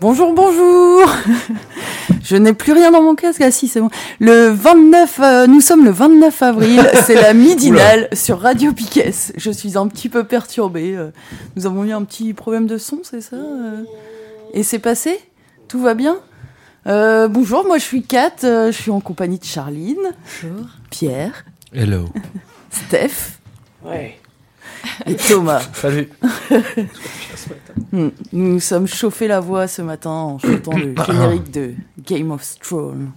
[0.00, 1.08] Bonjour, bonjour
[2.22, 3.40] Je n'ai plus rien dans mon casque.
[3.40, 3.90] Ah si, c'est bon.
[4.20, 6.80] Le 29, euh, nous sommes le 29 avril.
[7.04, 9.12] c'est la midinale sur Radio Piquet.
[9.36, 10.94] Je suis un petit peu perturbée.
[10.96, 11.10] euh.
[11.56, 13.82] Nous avons eu un petit problème de son, c'est ça euh?
[14.54, 15.18] Et c'est passé?
[15.68, 16.18] Tout va bien?
[16.86, 18.32] Euh, Bonjour, moi je suis Kat.
[18.44, 19.96] euh, je suis en compagnie de Charline.
[20.42, 20.66] Bonjour.
[20.90, 21.44] Pierre.
[21.72, 22.06] Hello.
[22.70, 23.38] Steph.
[23.84, 24.18] Ouais.
[25.06, 25.62] Et Thomas.
[25.74, 26.08] Salut.
[27.92, 28.08] Hmm.
[28.32, 31.74] Nous nous sommes chauffés la voix ce matin en chantant le générique de
[32.04, 33.12] Game of Thrones.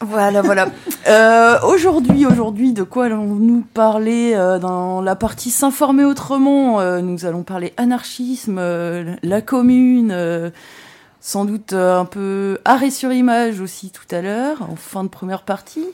[0.00, 0.68] Voilà, voilà.
[1.08, 7.26] Euh, aujourd'hui, aujourd'hui, de quoi allons-nous parler euh, dans la partie s'informer autrement euh, Nous
[7.26, 10.50] allons parler anarchisme, euh, la commune, euh,
[11.20, 15.08] sans doute euh, un peu arrêt sur image aussi tout à l'heure, en fin de
[15.08, 15.86] première partie.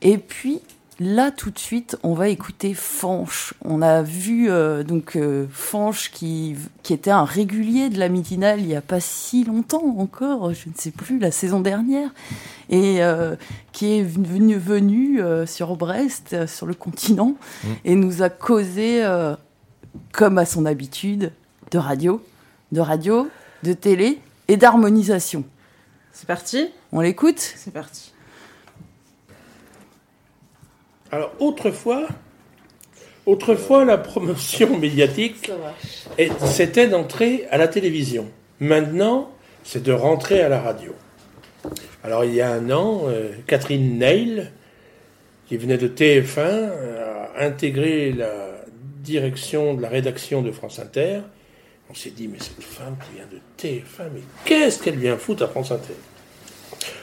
[0.00, 0.62] Et puis,
[0.98, 3.54] là, tout de suite, on va écouter Fanche.
[3.64, 8.60] On a vu euh, donc euh, Fanche qui, qui était un régulier de la midinale
[8.60, 12.10] il n'y a pas si longtemps encore, je ne sais plus, la saison dernière,
[12.70, 13.36] et euh,
[13.72, 17.36] qui est venu, venu euh, sur Brest, euh, sur le continent,
[17.84, 19.36] et nous a causé, euh,
[20.12, 21.32] comme à son habitude,
[21.70, 22.22] de radio,
[22.72, 23.28] de radio,
[23.62, 25.44] de télé et d'harmonisation.
[26.12, 26.68] C'est parti?
[26.92, 27.38] On l'écoute?
[27.38, 28.12] C'est parti.
[31.10, 32.06] Alors autrefois,
[33.26, 35.50] autrefois la promotion médiatique,
[36.46, 38.28] c'était d'entrer à la télévision.
[38.60, 39.30] Maintenant,
[39.64, 40.94] c'est de rentrer à la radio.
[42.04, 44.50] Alors il y a un an, euh, Catherine Neil,
[45.46, 48.48] qui venait de TF1, a intégré la
[49.02, 51.20] direction de la rédaction de France Inter.
[51.90, 55.44] On s'est dit, mais cette femme qui vient de TF1, mais qu'est-ce qu'elle vient foutre
[55.44, 55.94] à France Inter?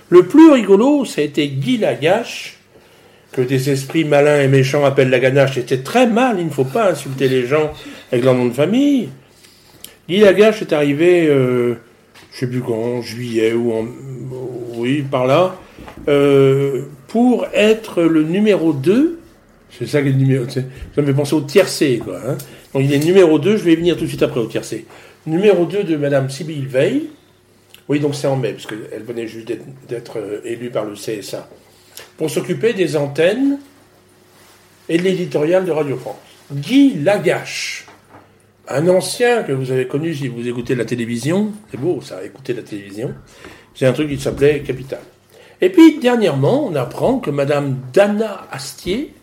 [0.10, 2.55] Le plus rigolo, ça a été Guy Lagache,
[3.36, 5.56] que des esprits malins et méchants appellent la ganache.
[5.56, 7.72] C'était très mal, il ne faut pas insulter les gens
[8.12, 9.10] avec leur nom de famille.
[10.08, 11.74] Guy Lagache est arrivé, euh,
[12.32, 13.86] je sais plus quand, en juillet ou en...
[14.78, 15.58] Oui, par là,
[16.08, 19.20] euh, pour être le numéro 2.
[19.78, 20.46] C'est ça qui le numéro...
[20.48, 20.62] Ça
[20.98, 22.18] me fait penser au tiercé, quoi.
[22.26, 22.38] hein.
[22.74, 24.86] Donc il est numéro 2, je vais venir tout de suite après au tiercé.
[25.26, 27.10] Numéro 2 de Madame Sibylle Veil.
[27.90, 30.94] Oui, donc c'est en mai, parce qu'elle venait juste d'être- d'être euh, élue par le
[30.94, 31.50] CSA
[32.18, 33.60] pour s'occuper des antennes
[34.88, 36.16] et de l'éditorial de Radio France.
[36.52, 37.86] Guy Lagache,
[38.68, 42.54] un ancien que vous avez connu si vous écoutez la télévision, c'est beau ça, écouter
[42.54, 43.14] la télévision,
[43.74, 45.02] c'est un truc qui s'appelait Capital.
[45.62, 49.14] Et puis dernièrement, on apprend que Madame Dana Astier,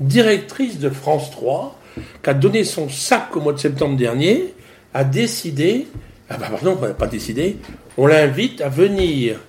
[0.00, 1.78] directrice de France 3,
[2.22, 4.54] qui a donné son sac au mois de septembre dernier,
[4.94, 5.88] a décidé,
[6.30, 7.56] ah bah pardon, on n'a pas décidé,
[7.96, 9.40] on l'invite à venir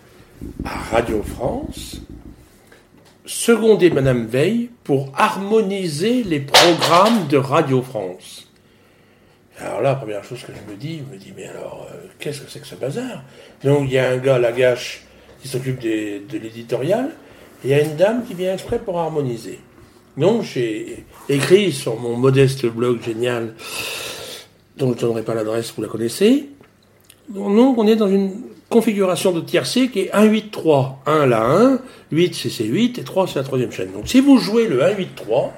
[0.65, 2.01] à Radio France
[3.29, 8.47] seconder Madame Veil pour harmoniser les programmes de Radio France.
[9.59, 12.07] Alors là, la première chose que je me dis, je me dis, mais alors, euh,
[12.17, 13.23] qu'est-ce que c'est que ce bazar?
[13.63, 15.03] Donc il y a un gars, Lagache,
[15.43, 17.11] qui s'occupe de l'éditorial,
[17.63, 19.59] et il y a une dame qui vient exprès pour harmoniser.
[20.17, 23.53] Donc j'ai écrit sur mon modeste blog génial,
[24.75, 26.49] dont je ne donnerai pas l'adresse, vous la connaissez.
[27.27, 30.95] Donc on est dans une configuration de tiercé qui est 1-8-3.
[31.05, 31.79] 1 la 1,
[32.11, 33.91] 8 c'est C8 et 3 c'est la troisième chaîne.
[33.91, 35.51] Donc si vous jouez le 1-8-3,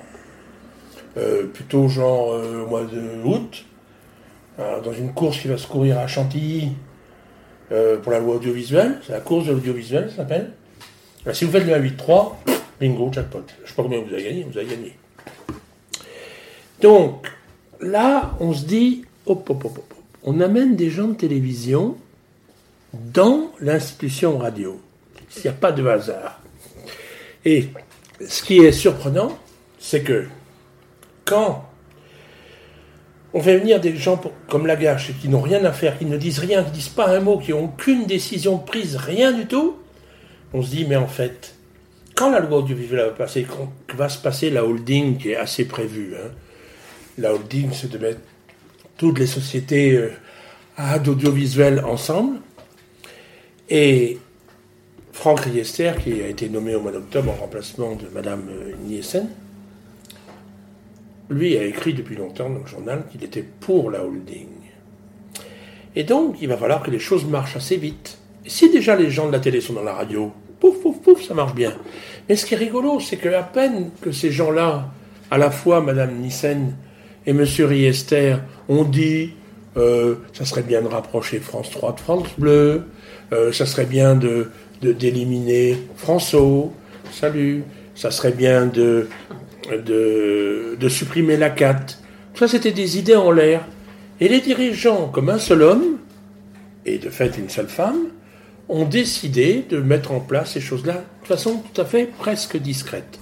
[1.17, 3.65] euh, plutôt genre euh, au mois de août,
[4.59, 6.69] euh, dans une course qui va se courir à Chantilly
[7.71, 10.51] euh, pour la loi audiovisuelle, c'est la course de l'audiovisuel ça s'appelle.
[11.25, 12.33] Ben, si vous faites le 1-8-3,
[12.79, 13.43] bingo, jackpot.
[13.63, 14.97] Je sais pas combien vous avez gagné, vous avez gagné.
[16.81, 17.31] Donc
[17.79, 19.93] là, on se dit, hop, hop, hop, hop.
[20.23, 21.95] on amène des gens de télévision
[22.93, 24.81] dans l'institution radio.
[25.37, 26.41] Il n'y a pas de hasard.
[27.45, 27.69] Et
[28.27, 29.37] ce qui est surprenant,
[29.79, 30.27] c'est que
[31.25, 31.67] quand
[33.33, 36.39] on fait venir des gens comme Lagache qui n'ont rien à faire, qui ne disent
[36.39, 39.77] rien, qui ne disent pas un mot, qui n'ont aucune décision prise, rien du tout,
[40.53, 41.55] on se dit, mais en fait,
[42.15, 45.65] quand la loi audiovisuelle va passer, quand va se passer la holding qui est assez
[45.65, 46.29] prévue, hein,
[47.17, 48.19] la holding, c'est de mettre
[48.97, 52.39] toutes les sociétés euh, d'audiovisuel ensemble.
[53.73, 54.17] Et
[55.13, 59.29] Franck Riester, qui a été nommé au mois d'octobre en remplacement de Madame euh, Nielsen,
[61.29, 64.49] lui a écrit depuis longtemps dans le journal qu'il était pour la holding.
[65.95, 68.17] Et donc, il va falloir que les choses marchent assez vite.
[68.45, 71.23] Et si déjà les gens de la télé sont dans la radio, pouf, pouf, pouf,
[71.25, 71.73] ça marche bien.
[72.27, 74.89] Mais ce qui est rigolo, c'est que à peine que ces gens-là,
[75.29, 76.75] à la fois Madame Nissen
[77.25, 78.35] et Monsieur Riester,
[78.67, 79.31] ont dit
[79.77, 82.83] euh, ça serait bien de rapprocher France 3 de France Bleu,
[83.31, 84.49] euh, ça serait bien de
[84.81, 86.71] d'éliminer François,
[87.11, 87.63] salut,
[87.93, 89.07] ça serait bien de,
[89.69, 91.99] de, de supprimer la 4.
[92.33, 93.63] Tout ça, c'était des idées en l'air.
[94.19, 95.97] Et les dirigeants, comme un seul homme,
[96.85, 98.07] et de fait une seule femme,
[98.69, 103.19] ont décidé de mettre en place ces choses-là de façon tout à fait presque discrète.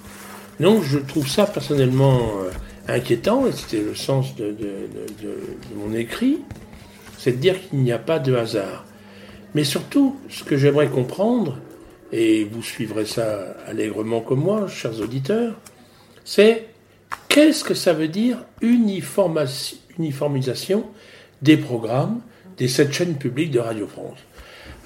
[0.60, 2.49] Donc je trouve ça personnellement euh,
[2.88, 4.56] inquiétant, et c'était le sens de,
[5.76, 6.38] mon écrit,
[7.18, 8.86] c'est de dire qu'il n'y a pas de hasard.
[9.54, 11.58] Mais surtout, ce que j'aimerais comprendre,
[12.12, 15.54] et vous suivrez ça allègrement comme moi, chers auditeurs,
[16.24, 16.68] c'est
[17.28, 20.84] qu'est-ce que ça veut dire uniformisation
[21.42, 22.20] des programmes
[22.56, 24.18] des sept chaînes publiques de Radio France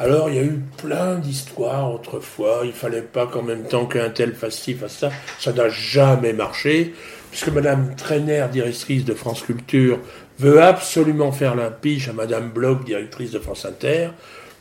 [0.00, 2.62] alors, il y a eu plein d'histoires autrefois.
[2.64, 5.10] Il fallait pas qu'en même temps qu'un tel fasse ci, fasse ça.
[5.38, 6.94] Ça n'a jamais marché,
[7.34, 9.98] puisque Madame Trainer, directrice de France Culture,
[10.38, 14.10] veut absolument faire la piche à Madame Bloch, directrice de France Inter,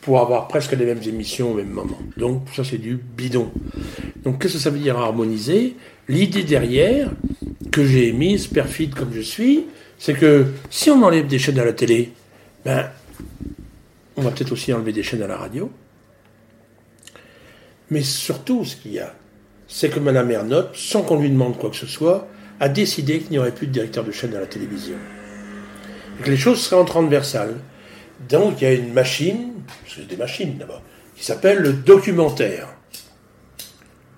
[0.01, 1.99] pour avoir presque les mêmes émissions au même moment.
[2.17, 3.51] Donc, ça, c'est du bidon.
[4.23, 5.75] Donc, qu'est-ce que ça veut dire harmoniser?
[6.07, 7.11] L'idée derrière,
[7.71, 9.65] que j'ai émise, perfide comme je suis,
[9.99, 12.11] c'est que si on enlève des chaînes à la télé,
[12.65, 12.89] ben,
[14.15, 15.69] on va peut-être aussi enlever des chaînes à la radio.
[17.91, 19.13] Mais surtout, ce qu'il y a,
[19.67, 22.27] c'est que Mme Ernotte, sans qu'on lui demande quoi que ce soit,
[22.59, 24.95] a décidé qu'il n'y aurait plus de directeur de chaîne à la télévision.
[26.19, 27.55] Et que les choses seraient en transversales.
[28.29, 29.53] Donc il y a une machine,
[29.87, 30.81] c'est des machines d'abord,
[31.15, 32.67] qui s'appelle le documentaire.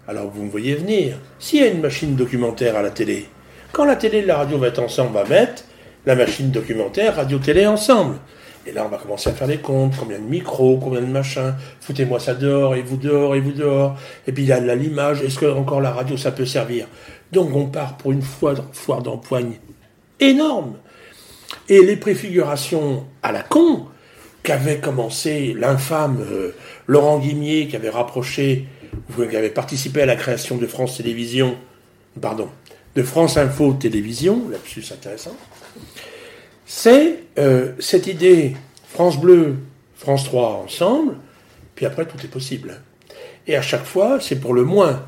[0.07, 1.17] Alors vous me voyez venir.
[1.39, 3.27] S'il y a une machine documentaire à la télé,
[3.71, 5.63] quand la télé et la radio vont être ensemble, on va mettre
[6.05, 8.15] la machine documentaire, radio-télé ensemble.
[8.67, 11.53] Et là, on va commencer à faire des comptes, combien de micros, combien de machins,
[11.81, 13.97] foutez-moi ça dehors, et vous dehors, et vous dehors.
[14.25, 16.87] Et puis il y a l'image, est-ce que encore la radio, ça peut servir?
[17.31, 19.53] Donc on part pour une foire, d'empoigne
[20.19, 20.75] énorme.
[21.69, 23.85] Et les préfigurations à la con,
[24.43, 26.51] qu'avait commencé l'infâme euh,
[26.87, 28.67] Laurent Guimier, qui avait rapproché,
[29.15, 31.57] qui avait participé à la création de France Télévisions,
[32.21, 32.49] pardon,
[32.95, 35.35] de France Info Télévision, lapsus intéressant,
[36.65, 38.55] c'est euh, cette idée
[38.89, 39.57] France Bleu,
[39.95, 41.15] France 3 ensemble,
[41.75, 42.81] puis après tout est possible.
[43.47, 45.05] Et à chaque fois, c'est pour le moins.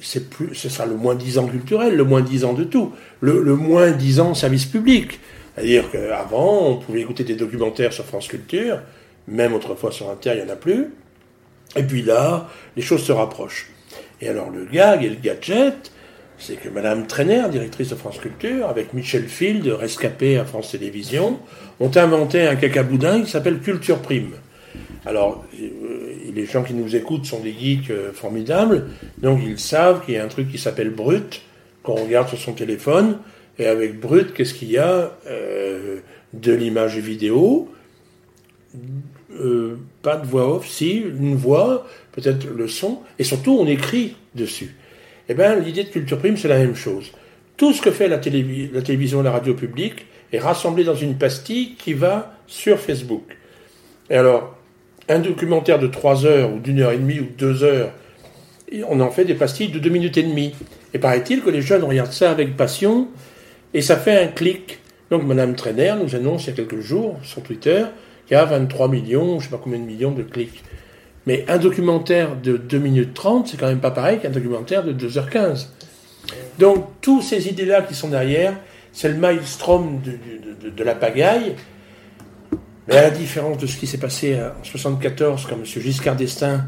[0.00, 0.24] C'est
[0.54, 3.90] ce sera le moins 10 ans culturel, le moins 10 ans de tout, le, moins
[3.90, 5.20] 10 ans service public.
[5.54, 8.80] C'est-à-dire qu'avant, on pouvait écouter des documentaires sur France Culture,
[9.28, 10.94] même autrefois sur Inter, il n'y en a plus.
[11.76, 13.70] Et puis là, les choses se rapprochent.
[14.20, 15.92] Et alors le gag et le gadget,
[16.38, 21.38] c'est que Madame Trainer, directrice de France Culture, avec Michel Field, rescapé à France Télévisions,
[21.78, 24.32] ont inventé un cacaboudin qui s'appelle Culture Prime.
[25.06, 28.88] Alors, euh, les gens qui nous écoutent sont des geeks euh, formidables,
[29.18, 31.42] donc ils savent qu'il y a un truc qui s'appelle Brut,
[31.82, 33.18] qu'on regarde sur son téléphone,
[33.58, 36.00] et avec Brut, qu'est-ce qu'il y a euh,
[36.34, 37.68] De l'image vidéo,
[40.02, 44.76] pas de voix off, si, une voix, peut-être le son, et surtout on écrit dessus.
[45.28, 47.12] Eh bien, l'idée de Culture Prime, c'est la même chose.
[47.56, 51.74] Tout ce que fait la, télévision et la radio publique est rassemblé dans une pastille
[51.76, 53.36] qui va sur Facebook.
[54.08, 54.59] Et alors,
[55.10, 57.90] un documentaire de 3 heures ou d'une heure et demie ou deux heures,
[58.88, 60.54] on en fait des pastilles de 2 minutes et demie.
[60.94, 63.08] Et paraît-il que les jeunes regardent ça avec passion
[63.74, 64.78] et ça fait un clic.
[65.10, 67.84] Donc Madame Trainer nous annonce il y a quelques jours sur Twitter
[68.26, 70.62] qu'il y a 23 millions, je ne sais pas combien de millions de clics.
[71.26, 74.92] Mais un documentaire de 2 minutes 30, c'est quand même pas pareil qu'un documentaire de
[74.92, 75.66] 2h15.
[76.58, 78.54] Donc, toutes ces idées-là qui sont derrière,
[78.92, 81.54] c'est le maelstrom de, la pagaille.
[82.90, 85.64] Mais la différence de ce qui s'est passé en 1974, quand M.
[85.64, 86.64] Giscard d'Estaing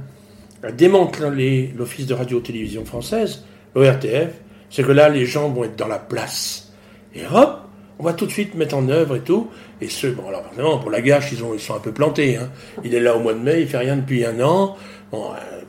[0.62, 4.30] a démantelé l'Office de radio-télévision française, l'ORTF,
[4.70, 6.72] c'est que là, les gens vont être dans la place.
[7.16, 7.62] Et hop,
[7.98, 9.50] on va tout de suite mettre en œuvre et tout.
[9.80, 12.36] Et ce, bon, alors, pour la gâche, ils, ont, ils sont un peu plantés.
[12.36, 12.50] Hein.
[12.84, 14.76] Il est là au mois de mai, il fait rien depuis un an.
[15.12, 15.16] Euh,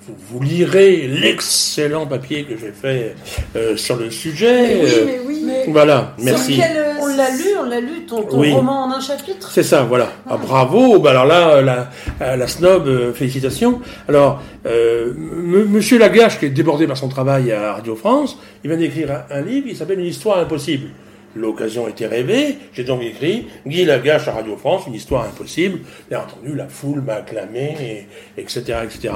[0.08, 3.16] vous, lirez l'excellent papier que j'ai fait
[3.56, 4.82] euh, sur le sujet.
[4.82, 5.44] oui, mais oui.
[5.46, 5.66] Mais...
[5.68, 6.60] Voilà, merci.
[7.02, 9.52] on l'a lu, on l'a lu, ton, roman en un chapitre.
[9.52, 10.12] C'est ça, voilà.
[10.30, 11.00] Ah, bravo.
[11.00, 13.82] Bah, alors là, la, la snob, félicitations.
[14.08, 18.80] Alors, euh, Monsieur Lagache, qui est débordé par son travail à Radio France, il vient
[18.80, 20.90] d'écrire un, un livre qui s'appelle Une histoire impossible.
[21.36, 25.80] L'occasion était rêvée, j'ai donc écrit Guy Lagache à Radio France, une histoire impossible.
[26.08, 29.16] Bien entendu, la foule m'a acclamé, etc., etc.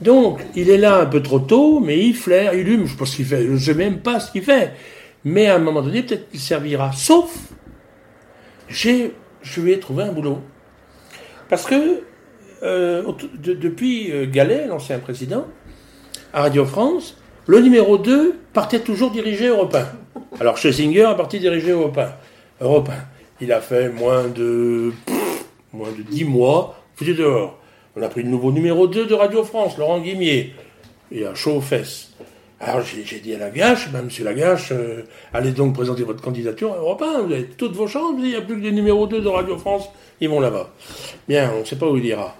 [0.00, 3.16] Donc, il est là un peu trop tôt, mais il flaire, il hume, je pense
[3.16, 4.72] je sais même pas ce qu'il fait.
[5.24, 6.90] Mais à un moment donné, peut-être qu'il servira.
[6.92, 7.32] Sauf,
[8.68, 10.38] j'ai, je lui ai trouvé un boulot.
[11.48, 12.02] Parce que,
[12.64, 13.04] euh,
[13.38, 15.46] depuis euh, Gallet, l'ancien président,
[16.32, 17.16] à Radio France,
[17.46, 20.01] le numéro 2 partait toujours dirigé Europe 1.
[20.40, 22.64] Alors Schlesinger a parti diriger Europe 1.
[22.64, 22.92] Europe 1.
[23.40, 24.92] Il a fait moins de,
[25.72, 27.58] moins de 10 mois, foutu dehors.
[27.96, 30.54] On a pris le nouveau numéro 2 de Radio France, Laurent Guimier.
[31.10, 32.12] Il a chaud aux fesses.
[32.60, 35.02] Alors j'ai dit à Lagache, ben, monsieur Lagache, euh,
[35.32, 38.36] allez donc présenter votre candidature à Europe 1, vous avez toutes vos chances, il n'y
[38.36, 39.88] a plus que des numéros 2 de Radio France,
[40.20, 40.70] ils vont là-bas.
[41.26, 42.36] Bien, on ne sait pas où il ira.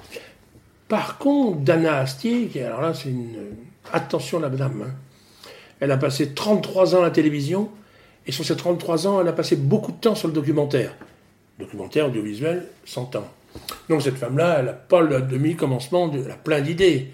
[0.86, 3.34] Par contre, Dana Astier, qui, alors là c'est une
[3.90, 4.82] Attention la madame.
[4.86, 4.94] Hein.
[5.82, 7.68] Elle a passé 33 ans à la télévision,
[8.24, 10.94] et sur ces 33 ans, elle a passé beaucoup de temps sur le documentaire.
[11.58, 13.28] Documentaire audiovisuel, 100 ans.
[13.88, 17.08] Donc cette femme-là, elle n'a pas le demi-commencement, elle a plein d'idées.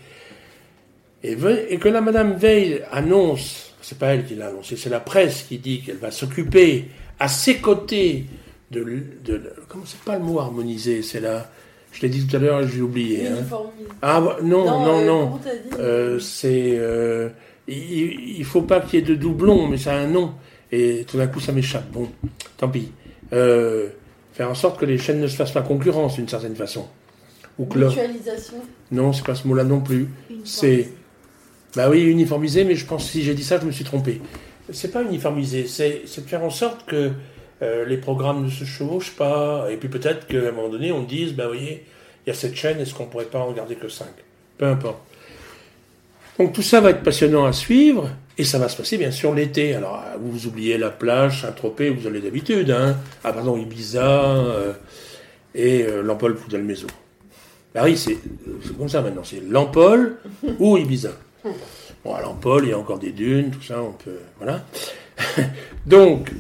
[1.22, 1.34] Et,
[1.78, 5.56] que la madame Veil annonce, c'est pas elle qui l'a annoncé, c'est la presse qui
[5.56, 8.26] dit qu'elle va s'occuper à ses côtés
[8.70, 8.84] de,
[9.25, 11.50] de, comment c'est pas le mot harmonisé, c'est la
[11.90, 13.28] je l'ai dit tout à l'heure, j'ai oublié.
[13.28, 13.46] Hein.
[14.02, 15.40] Ah non, non, non.
[15.46, 16.76] Euh, euh, c'est.
[16.76, 17.30] Euh,
[17.68, 20.34] il, ne faut pas qu'il y ait de doublons, mais ça a un nom.
[20.72, 21.90] Et tout d'un coup, ça m'échappe.
[21.90, 22.08] Bon,
[22.56, 22.92] tant pis.
[23.30, 26.87] faire en sorte que les chaînes ne se fassent pas concurrence d'une certaine façon.
[27.58, 28.56] Ou que Mutualisation.
[28.90, 30.08] Non, c'est pas ce mot-là non plus.
[30.44, 30.88] C'est.
[31.76, 34.20] Bah oui, uniformisé, mais je pense que si j'ai dit ça, je me suis trompé.
[34.70, 37.12] C'est pas uniformisé, c'est de faire en sorte que
[37.62, 41.02] euh, les programmes ne se chevauchent pas, et puis peut-être qu'à un moment donné, on
[41.02, 41.84] dise, ben voyez,
[42.26, 44.06] il y a cette chaîne, est-ce qu'on pourrait pas en regarder que 5
[44.58, 45.00] Peu importe.
[46.38, 49.35] Donc tout ça va être passionnant à suivre, et ça va se passer bien sûr
[49.35, 49.75] l'été.
[49.75, 52.97] Alors vous oubliez la plage, Saint-Tropez, vous allez d'habitude, hein.
[53.25, 54.73] Ah pardon, Ibiza, euh,
[55.54, 56.87] et euh, Lampol Poudalmezo.
[57.75, 58.18] Bah oui, c'est
[58.78, 60.16] comme ça maintenant, c'est Lampol
[60.61, 61.11] ou Ibiza.
[62.04, 64.18] Bon, à Lampol, il y a encore des dunes, tout ça, on peut...
[64.38, 64.64] Voilà.
[65.87, 66.30] donc,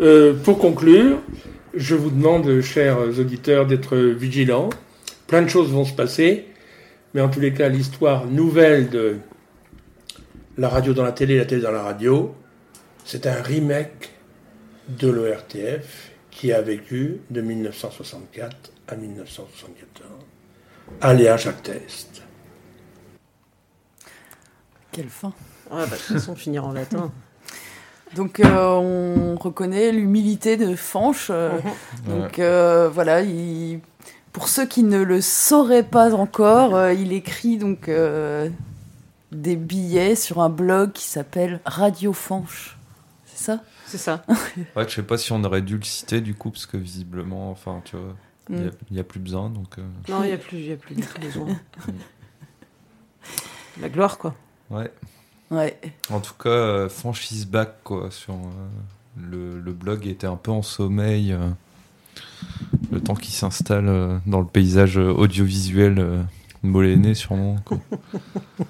[0.00, 1.18] euh, pour conclure,
[1.74, 4.70] je vous demande, chers auditeurs, d'être vigilants.
[5.26, 6.46] Plein de choses vont se passer,
[7.14, 9.18] mais en tous les cas, l'histoire nouvelle de
[10.56, 12.34] la radio dans la télé, la télé dans la radio,
[13.04, 14.10] c'est un remake
[14.88, 20.10] de l'ORTF qui a vécu de 1964 à 1974.
[21.00, 22.22] Aléa Jacques Test.
[24.90, 25.32] Quelle fin
[25.70, 27.10] bah, de toute façon, finir en latin.
[28.14, 31.28] Donc euh, on reconnaît l'humilité de Fanche.
[31.30, 31.52] Euh,
[32.06, 32.20] mhm.
[32.20, 33.80] donc euh, voilà, il,
[34.32, 37.90] pour ceux qui ne le sauraient pas encore, il écrit donc
[39.32, 42.78] des billets sur un blog qui s'appelle Radio Fanche.
[43.24, 43.60] C'est ça?
[43.86, 44.24] C'est ça.
[44.76, 47.50] ouais, je sais pas si on aurait dû le citer du coup parce que visiblement,
[47.50, 48.14] enfin tu vois,
[48.48, 49.06] il n'y a, mm.
[49.06, 49.76] plus besoin donc.
[50.08, 51.48] Non, il n'y a plus, il a plus besoin.
[53.80, 54.34] La gloire quoi.
[54.70, 54.90] Ouais.
[55.50, 55.78] Ouais.
[56.10, 58.38] En tout cas, euh, franchise back quoi, sur euh,
[59.18, 61.36] le, le, blog était un peu en sommeil.
[62.42, 66.26] Euh, le temps qu'il s'installe dans le paysage audiovisuel
[66.62, 67.56] moléné sûrement.
[67.64, 67.78] Quoi.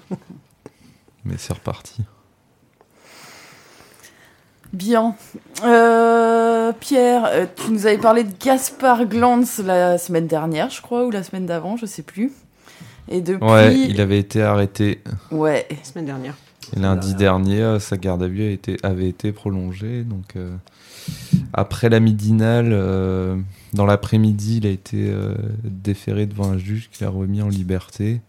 [1.25, 2.03] Mais c'est reparti.
[4.71, 5.15] Bien.
[6.79, 11.23] Pierre, tu nous avais parlé de Gaspard Glantz la semaine dernière, je crois, ou la
[11.23, 12.31] semaine d'avant, je sais plus.
[13.09, 13.45] Et depuis...
[13.45, 15.01] Ouais, il avait été arrêté.
[15.31, 15.67] Ouais.
[15.69, 16.35] La semaine dernière.
[16.75, 20.03] Et lundi dernier, euh, sa garde à vue a été, avait été prolongée.
[20.03, 20.55] Donc, euh,
[21.53, 23.35] après la midinale, euh,
[23.73, 25.13] dans l'après-midi, il a été
[25.63, 28.21] déféré devant un juge qui l'a remis en liberté,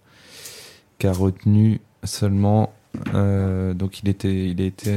[0.98, 2.72] qui a retenu seulement.
[3.12, 4.92] donc, il, était, il a été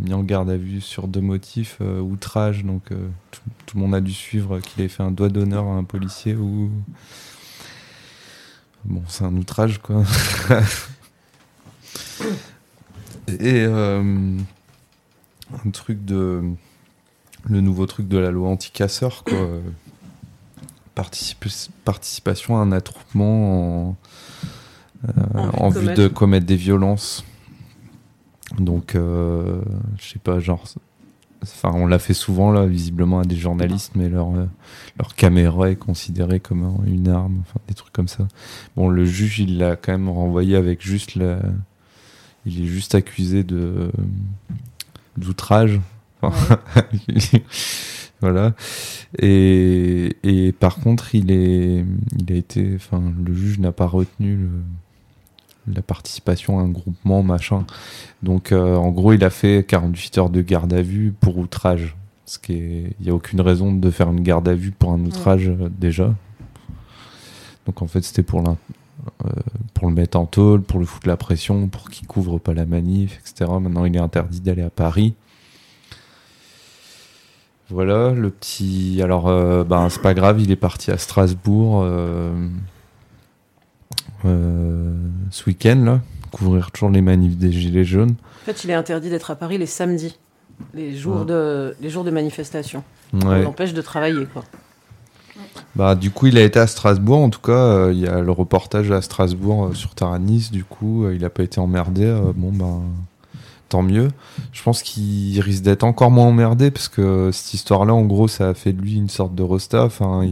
[0.00, 2.64] mis en garde à vue sur deux motifs outrage.
[2.64, 2.84] Donc,
[3.30, 5.84] tout, tout, le monde a dû suivre qu'il avait fait un doigt d'honneur à un
[5.84, 6.70] policier ou.
[8.84, 10.02] Bon, c'est un outrage, quoi.
[13.28, 14.38] Et euh,
[15.52, 16.42] un truc de.
[17.48, 19.38] Le nouveau truc de la loi anti-casseur, quoi.
[20.94, 23.96] participation à un attroupement
[25.34, 27.24] en, vue de commettre des violences.
[28.58, 29.60] Donc, euh,
[29.98, 30.64] je sais pas, genre.
[31.42, 34.28] Enfin, on l'a fait souvent, là, visiblement, à des journalistes, mais leur,
[34.96, 38.28] leur caméra est considérée comme une arme, enfin, des trucs comme ça.
[38.76, 41.40] Bon, le juge, il l'a quand même renvoyé avec juste la
[42.44, 43.90] il est juste accusé de
[45.16, 45.80] d'outrage.
[48.20, 48.52] voilà.
[49.18, 51.84] Et, et, par contre, il est,
[52.18, 54.48] il a été, enfin, le juge n'a pas retenu
[55.72, 57.64] la participation à un groupement, machin.
[58.22, 61.96] Donc, en gros, il a fait 48 heures de garde à vue pour outrage.
[62.24, 64.92] Ce qui est, il n'y a aucune raison de faire une garde à vue pour
[64.92, 66.14] un outrage déjà.
[67.66, 68.42] Donc, en fait, c'était pour
[69.74, 72.66] pour le mettre en tôle, pour le foutre la pression, pour qu'il couvre pas la
[72.66, 73.50] manif, etc.
[73.60, 75.14] Maintenant, il est interdit d'aller à Paris.
[77.72, 79.00] Voilà, le petit.
[79.02, 82.30] Alors, euh, ben, c'est pas grave, il est parti à Strasbourg euh,
[84.26, 84.94] euh,
[85.30, 86.00] ce week-end, là,
[86.30, 88.14] couvrir toujours les manifs des Gilets jaunes.
[88.42, 90.18] En fait, il est interdit d'être à Paris les samedis,
[90.74, 92.84] les jours, de, les jours de manifestation.
[93.14, 93.22] Ouais.
[93.24, 94.44] On l'empêche de travailler, quoi.
[95.74, 97.20] Bah, du coup, il a été à Strasbourg.
[97.20, 100.50] En tout cas, il y a le reportage à Strasbourg sur Taranis.
[100.52, 102.14] Du coup, il n'a pas été emmerdé.
[102.36, 102.82] bon, ben
[103.72, 104.08] tant mieux.
[104.52, 108.50] Je pense qu'il risque d'être encore moins emmerdé parce que cette histoire-là, en gros, ça
[108.50, 109.84] a fait de lui une sorte de rosta.
[109.84, 110.28] Enfin,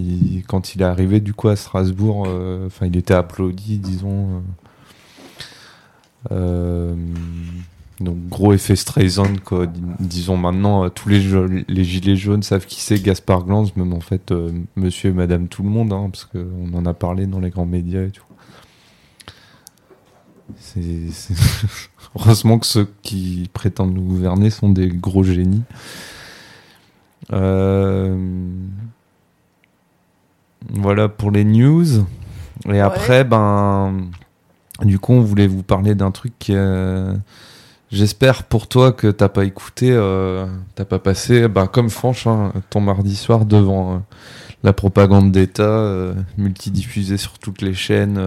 [0.47, 4.43] quand il est arrivé du coup à Strasbourg, euh, enfin, il était applaudi, disons.
[6.31, 6.95] Euh, euh,
[7.99, 9.67] donc gros effet Streisand quoi.
[9.99, 11.21] Disons maintenant tous les,
[11.69, 14.33] les gilets jaunes savent qui c'est Gaspard Glanz, même en fait
[14.77, 17.67] Monsieur et Madame tout le monde, hein, parce qu'on en a parlé dans les grands
[17.67, 18.25] médias et tout.
[22.17, 25.63] Heureusement que ceux qui prétendent nous gouverner sont des gros génies.
[27.33, 28.17] Euh,
[30.71, 32.05] voilà pour les news.
[32.69, 34.11] Et après, ben,
[34.83, 36.55] du coup, on voulait vous parler d'un truc qui,
[37.91, 42.53] j'espère pour toi que t'as pas écouté, euh, t'as pas passé, ben, comme Franche, hein,
[42.71, 43.99] ton mardi soir devant euh,
[44.63, 48.21] la propagande d'État multidiffusée sur toutes les chaînes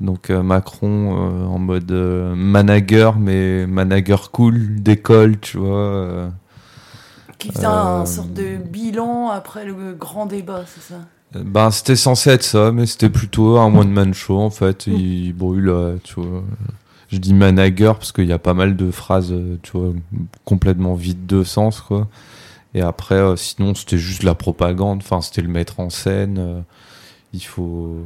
[0.00, 6.30] donc euh, Macron euh, en mode euh, manager, mais manager cool d'école, tu vois.
[7.38, 11.00] Qui faisait un sorte de bilan après le grand débat, c'est ça?
[11.34, 14.86] Ben, c'était censé être ça, mais c'était plutôt un one-man show, en fait.
[14.86, 16.42] Il brûle, tu vois.
[17.08, 19.92] Je dis manager parce qu'il y a pas mal de phrases, tu vois,
[20.44, 22.08] complètement vides de sens, quoi.
[22.74, 25.02] Et après, sinon, c'était juste la propagande.
[25.02, 26.64] Enfin, c'était le mettre en scène.
[27.34, 28.02] il faut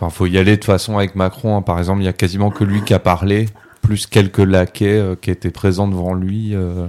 [0.00, 1.58] Enfin, faut y aller de toute façon avec Macron.
[1.58, 1.62] Hein.
[1.62, 3.48] Par exemple, il y a quasiment que lui qui a parlé,
[3.82, 6.86] plus quelques laquais euh, qui étaient présents devant lui euh,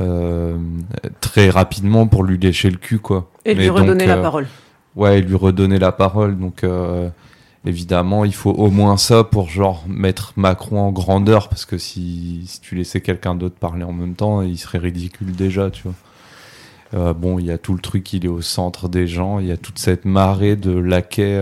[0.00, 0.56] euh,
[1.20, 3.30] très rapidement pour lui lécher le cul, quoi.
[3.44, 4.46] Et lui redonner la parole.
[4.94, 6.38] Ouais, et lui redonner la parole.
[6.38, 6.64] Donc,
[7.66, 12.44] évidemment, il faut au moins ça pour genre mettre Macron en grandeur, parce que si,
[12.46, 15.82] si tu laissais quelqu'un d'autre parler en même temps, il serait ridicule déjà, tu
[16.92, 17.12] vois.
[17.12, 19.52] bon, il y a tout le truc, il est au centre des gens, il y
[19.52, 21.38] a toute cette marée de laquais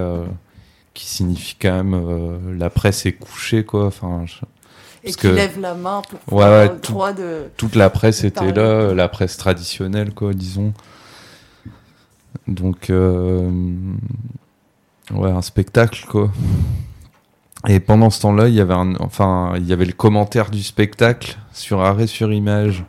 [0.95, 3.87] qui signifie quand même euh, la presse est couchée quoi.
[3.87, 4.25] Enfin
[5.03, 8.53] et qui lève la main pour ouais, ouais, le droit de toute la presse était
[8.53, 10.73] là la presse traditionnelle quoi disons.
[12.47, 13.51] Donc euh,
[15.13, 16.31] ouais un spectacle quoi.
[17.67, 20.63] Et pendant ce temps-là il y avait un, enfin il y avait le commentaire du
[20.63, 22.85] spectacle sur arrêt sur image.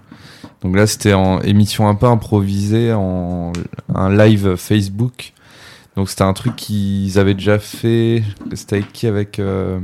[0.62, 3.52] Donc là c'était en émission un peu improvisée en
[3.94, 5.34] un live Facebook
[5.95, 8.23] donc c'était un truc qu'ils avaient déjà fait.
[8.53, 9.79] C'était avec qui Avec euh,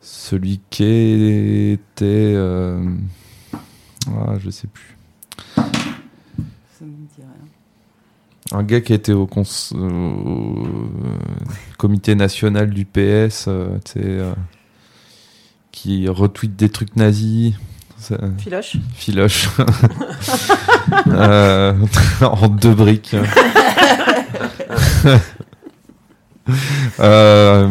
[0.00, 0.84] celui qui
[1.72, 2.32] était.
[2.36, 2.84] Euh,
[4.08, 4.96] ah, je sais plus.
[8.52, 9.28] Un gars qui était au,
[11.78, 14.34] comité national du PS, euh,
[15.72, 17.54] qui retweet des trucs nazis.
[18.38, 18.76] Filoche.
[18.94, 19.48] Filoche.
[22.22, 23.16] en deux briques.
[27.00, 27.68] Euh,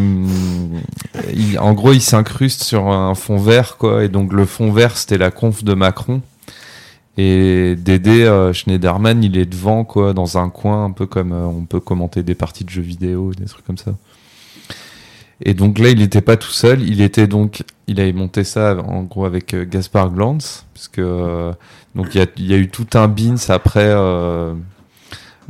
[1.59, 4.03] en gros, il s'incruste sur un fond vert, quoi.
[4.03, 6.21] Et donc, le fond vert, c'était la conf de Macron.
[7.17, 11.45] Et Dédé euh, Schneiderman, il est devant, quoi, dans un coin, un peu comme euh,
[11.45, 13.93] on peut commenter des parties de jeux vidéo, des trucs comme ça.
[15.41, 16.81] Et donc là, il n'était pas tout seul.
[16.81, 21.51] Il était donc, il avait monté ça en gros avec Gaspard Glantz, parce que
[21.93, 23.93] donc il y a, eu tout un bins après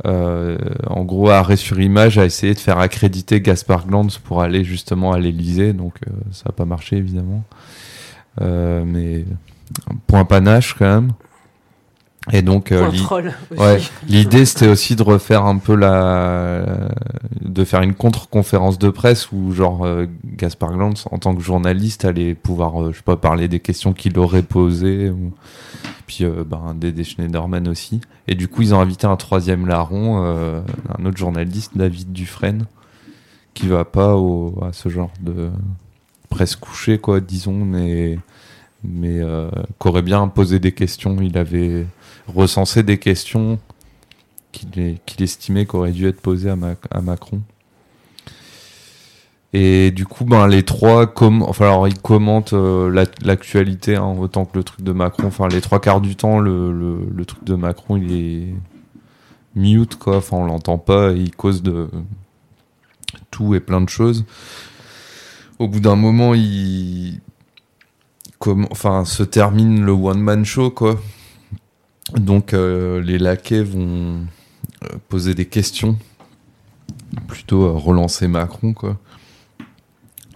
[0.04, 4.64] euh, en gros, Arrêt sur Image a essayé de faire accréditer Gaspard Glanz pour aller
[4.64, 7.44] justement à l'Elysée, donc euh, ça n'a pas marché évidemment.
[8.42, 9.24] Euh, mais
[10.06, 11.12] point panache quand même.
[12.32, 12.74] Et donc
[14.08, 16.88] l'idée c'était aussi de refaire un peu la
[17.40, 19.86] de faire une contre-conférence de presse où genre
[20.24, 24.18] Gaspard Glanz en tant que journaliste allait pouvoir je sais pas parler des questions qu'il
[24.18, 25.32] aurait posées ou
[26.06, 28.00] puis euh, ben, Dédé Schneiderman aussi.
[28.28, 30.60] Et du coup, ils ont invité un troisième larron, euh,
[30.96, 32.66] un autre journaliste, David Dufresne,
[33.54, 35.50] qui va pas au, à ce genre de
[36.28, 38.18] presse couchée, quoi, disons, mais,
[38.84, 41.16] mais euh, qu'aurait bien posé des questions.
[41.20, 41.86] Il avait
[42.26, 43.58] recensé des questions
[44.52, 47.42] qu'il estimait qu'auraient dû être posées à, Macron.
[49.52, 54.56] Et du coup, ben, les trois, com enfin, alors, ils commentent l'actualité hein, autant que
[54.58, 55.28] le truc de Macron.
[55.28, 58.54] Enfin, les trois quarts du temps, le, truc de Macron, il est
[59.54, 60.18] mute, quoi.
[60.18, 61.12] Enfin, on l'entend pas.
[61.12, 61.88] Il cause de
[63.30, 64.24] tout et plein de choses.
[65.58, 67.20] Au bout d'un moment, il,
[68.38, 71.00] comme, enfin, se termine le one man show, quoi.
[72.14, 74.20] Donc, euh, les laquais vont
[74.84, 75.98] euh, poser des questions,
[77.26, 78.96] plutôt euh, relancer Macron, quoi.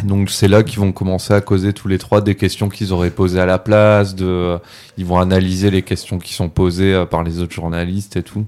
[0.03, 3.11] Donc c'est là qu'ils vont commencer à causer tous les trois des questions qu'ils auraient
[3.11, 4.15] posées à la place.
[4.15, 4.59] De,
[4.97, 8.47] ils vont analyser les questions qui sont posées par les autres journalistes et tout.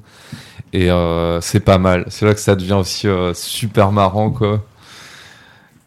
[0.72, 2.06] Et euh, c'est pas mal.
[2.08, 4.64] C'est là que ça devient aussi euh, super marrant, quoi.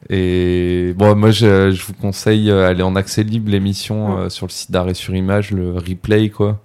[0.09, 4.45] Et bon, moi, je, je vous conseille euh, aller en accès libre l'émission euh, sur
[4.45, 6.61] le site d'arrêt sur image, le replay, quoi.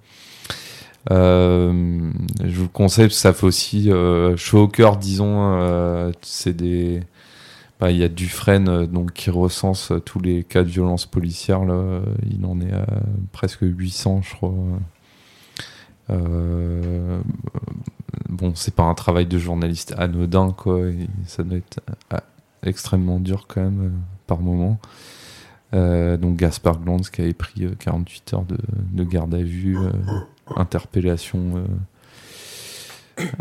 [1.11, 2.11] Euh,
[2.45, 3.91] je vous conseille ça fait aussi
[4.37, 6.13] chaud au cœur, disons.
[6.23, 7.03] c'est des,
[7.81, 11.65] bah, il y a Dufresne donc qui recense tous les cas de violence policière.
[11.65, 12.87] Là, il en est à
[13.33, 14.53] presque 800, je crois.
[16.11, 17.21] Euh,
[18.29, 20.81] bon, c'est pas un travail de journaliste anodin, quoi.
[21.27, 21.81] ça doit être
[22.13, 22.19] euh,
[22.63, 23.91] extrêmement dur quand même euh,
[24.27, 24.79] par moment.
[25.73, 29.77] donc Gaspard Glanz qui avait pris 48 heures de, garde à vue,
[30.57, 31.65] interpellation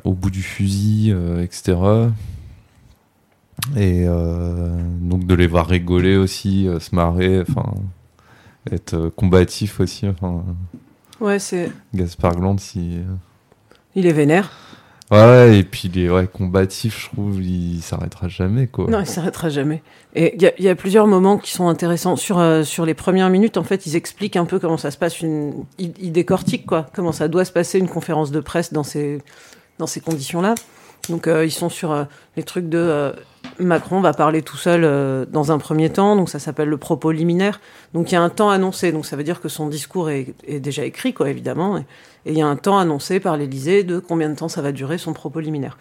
[0.04, 1.78] au bout du fusil, etc.
[3.78, 7.74] Et donc de les voir rigoler aussi, se marrer, enfin
[8.72, 10.08] être combatif aussi.
[10.08, 10.44] Enfin,
[11.20, 11.72] Ouais, c'est.
[11.94, 12.98] Gaspard Gland, si.
[12.98, 13.04] Euh,
[13.96, 14.52] il est vénère.
[15.12, 18.88] Ouais, et puis il est ouais, combatif, je trouve, il s'arrêtera jamais, quoi.
[18.88, 19.82] Non, il s'arrêtera jamais.
[20.14, 22.16] Et il y, a plusieurs moments qui sont intéressants.
[22.16, 24.98] Sur, euh, sur les premières minutes, en fait, ils expliquent un peu comment ça se
[24.98, 25.66] passe, une...
[25.80, 29.20] ils, décortiquent, quoi, comment ça doit se passer une conférence de presse dans ces,
[29.80, 30.54] dans ces conditions-là.
[31.10, 32.06] Donc, euh, ils sont sur
[32.38, 33.14] les trucs de
[33.60, 37.12] Macron va parler tout seul euh, dans un premier temps, donc ça s'appelle le propos
[37.12, 37.60] liminaire.
[37.94, 40.34] Donc il y a un temps annoncé, donc ça veut dire que son discours est,
[40.48, 41.86] déjà écrit, quoi, évidemment, et,
[42.26, 44.98] il y a un temps annoncé par l'Élysée de combien de temps ça va durer
[44.98, 45.78] son propos liminaire.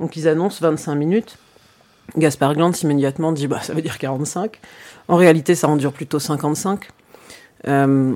[0.00, 1.38] Donc ils annoncent 25 minutes.
[2.16, 4.58] Gaspard Glantz immédiatement dit bah ça veut dire 45.
[5.08, 6.88] En réalité, ça en dure plutôt 55.
[7.68, 8.14] Euh,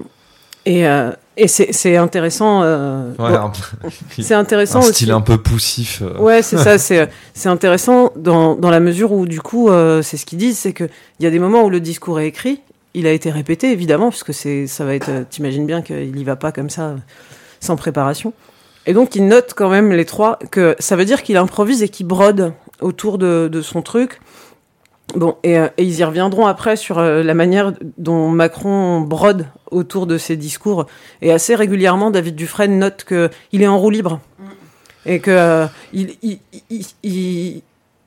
[0.64, 2.62] et, euh, et c'est intéressant.
[2.62, 3.12] Euh,
[4.18, 6.00] c'est intéressant un style un peu poussif.
[6.02, 6.18] Euh.
[6.18, 6.78] Ouais, c'est ça.
[6.78, 10.58] C'est c'est intéressant dans, dans la mesure où du coup, euh, c'est ce qu'ils disent,
[10.58, 10.84] c'est que
[11.20, 12.62] il y a des moments où le discours est écrit,
[12.94, 15.28] il a été répété évidemment, puisque c'est ça va être.
[15.28, 16.96] T'imagines bien qu'il y va pas comme ça,
[17.60, 18.32] sans préparation.
[18.86, 21.90] Et donc il note quand même les trois que ça veut dire qu'il improvise et
[21.90, 24.20] qu'il brode autour de, de son truc.
[25.14, 30.18] Bon, et, et, ils y reviendront après sur la manière dont Macron brode autour de
[30.18, 30.86] ses discours.
[31.22, 34.20] Et assez régulièrement, David Dufresne note qu'il est en roue libre.
[35.04, 36.40] Et que euh, il, il,
[37.04, 37.62] il,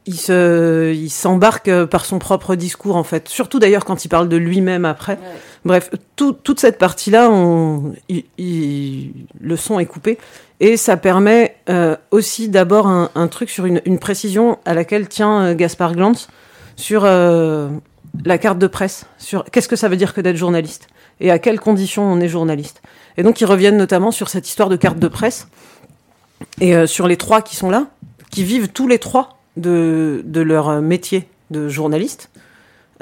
[0.05, 3.29] il, se, il s'embarque par son propre discours, en fait.
[3.29, 5.17] Surtout d'ailleurs quand il parle de lui-même après.
[5.63, 7.93] Bref, tout, toute cette partie-là, on,
[8.37, 10.17] le son est coupé.
[10.59, 15.07] Et ça permet euh, aussi d'abord un, un, truc sur une, une, précision à laquelle
[15.07, 16.27] tient euh, Gaspard Glantz
[16.79, 17.03] sur
[18.25, 20.87] la carte de presse, sur qu'est-ce que ça veut dire que d'être journaliste
[21.19, 22.81] et à quelles conditions on est journaliste.
[23.17, 25.47] Et donc ils reviennent notamment sur cette histoire de carte de presse
[26.61, 27.87] et euh, sur les trois qui sont là,
[28.31, 32.29] qui vivent tous les trois de, de leur métier de journaliste.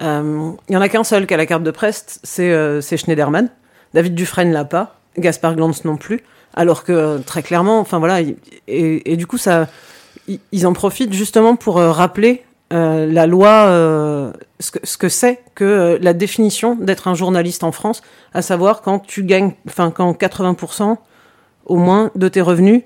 [0.02, 2.82] Euh, il y en a qu'un seul qui a la carte de presse, c'est euh,
[2.82, 3.50] Schneiderman.
[3.94, 6.24] David Dufresne l'a pas, Gaspard Glantz non plus.
[6.54, 8.36] Alors que très clairement, enfin voilà, et,
[8.68, 9.68] et, du coup ça,
[10.52, 15.40] ils en profitent justement pour rappeler euh, la loi, euh, ce que ce que c'est
[15.56, 18.02] que euh, la définition d'être un journaliste en France,
[18.34, 20.98] à savoir quand tu gagnes, enfin quand 80%
[21.66, 22.84] au moins de tes revenus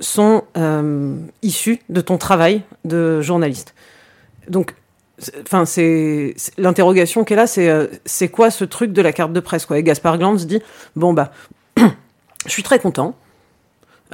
[0.00, 0.42] sont
[1.42, 3.74] issus de ton travail de journaliste.
[4.48, 4.74] Donc,
[5.42, 7.70] enfin c'est l'interrogation qu'elle a, c'est
[8.04, 9.78] c'est quoi ce truc de la carte de presse quoi?
[9.78, 10.60] Et Gaspard Glanz dit
[10.96, 11.30] bon bah
[11.76, 13.14] je suis très content.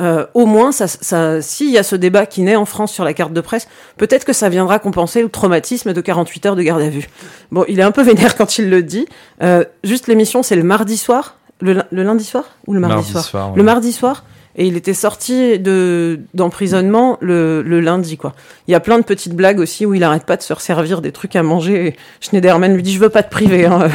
[0.01, 3.05] Euh, au moins, ça, ça, s'il y a ce débat qui naît en France sur
[3.05, 6.63] la carte de presse, peut-être que ça viendra compenser le traumatisme de 48 heures de
[6.63, 7.09] garde à vue.
[7.51, 9.07] Bon, il est un peu vénère quand il le dit.
[9.43, 13.63] Euh, juste l'émission, c'est le mardi soir, le, lundi soir ou le mardi, soir, Le
[13.63, 14.25] mardi soir
[14.61, 18.35] et il était sorti de d'emprisonnement le, le, lundi quoi.
[18.69, 21.01] Il y a plein de petites blagues aussi où il arrête pas de se resservir
[21.01, 21.97] des trucs à manger.
[22.21, 23.65] Schneiderman lui dit je veux pas te priver.
[23.65, 23.89] Hein.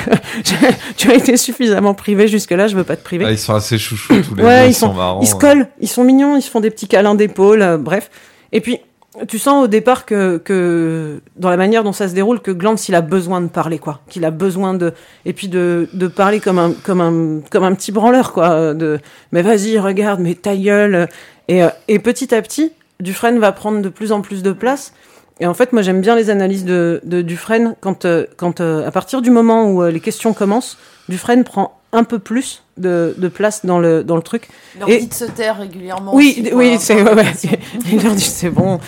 [0.97, 3.25] tu as été suffisamment privé jusque là, je veux pas te priver.
[3.28, 4.67] Ah, ils sont assez chouchous tous les deux.
[4.67, 5.21] Ils, sont, marrants.
[5.21, 8.10] Ils se collent, ils sont mignons, ils se font des petits câlins d'épaule, euh, bref.
[8.51, 8.80] Et puis
[9.28, 12.89] tu sens au départ que, que dans la manière dont ça se déroule que Glantz
[12.89, 14.01] il a besoin de parler quoi.
[14.10, 14.93] Qu'il a besoin de
[15.25, 18.99] et puis de, de parler comme un comme un comme un petit branleur quoi de
[19.32, 21.08] mais vas-y regarde mais ta gueule.
[21.47, 24.93] Et, euh, et petit à petit Dufresne va prendre de plus en plus de place.
[25.41, 29.21] Et en fait, moi, j'aime bien les analyses de, de Dufresne quand, quand à partir
[29.21, 30.78] du moment où les questions commencent,
[31.10, 34.50] Dufresne prend un peu plus de, de, place dans le, dans le truc.
[34.76, 36.14] Il leur dit de se taire régulièrement.
[36.14, 37.32] Oui, aussi, oui, c'est ouais, ouais.
[37.92, 38.80] Il leur dit c'est bon,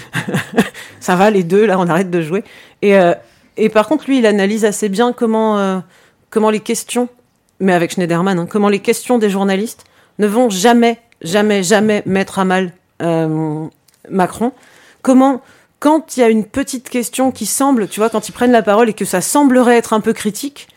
[1.00, 2.44] ça va les deux, là on arrête de jouer.
[2.82, 3.14] Et, euh,
[3.56, 5.80] et par contre, lui, il analyse assez bien comment, euh,
[6.30, 7.10] comment les questions,
[7.60, 9.86] mais avec Schneiderman, hein, comment les questions des journalistes
[10.20, 13.66] ne vont jamais, jamais, jamais mettre à mal euh,
[14.10, 14.52] Macron.
[15.02, 15.42] Comment,
[15.80, 18.64] quand il y a une petite question qui semble, tu vois, quand ils prennent la
[18.64, 20.68] parole et que ça semblerait être un peu critique,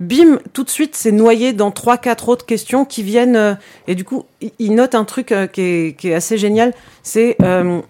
[0.00, 3.36] bim, tout de suite, c'est noyé dans trois, quatre autres questions qui viennent.
[3.36, 3.54] Euh,
[3.86, 4.24] et du coup,
[4.58, 6.72] il note un truc euh, qui, est, qui, est, assez génial.
[7.02, 7.80] C'est euh,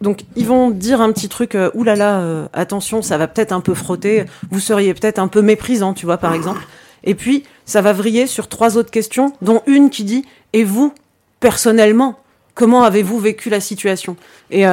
[0.00, 1.54] donc ils vont dire un petit truc.
[1.54, 4.24] Euh, Ouh là là, attention, ça va peut-être un peu frotter.
[4.50, 6.66] Vous seriez peut-être un peu méprisant, tu vois, par exemple.
[7.04, 10.92] Et puis ça va vriller sur trois autres questions, dont une qui dit Et vous,
[11.40, 12.18] personnellement,
[12.54, 14.16] comment avez-vous vécu la situation?
[14.50, 14.64] Et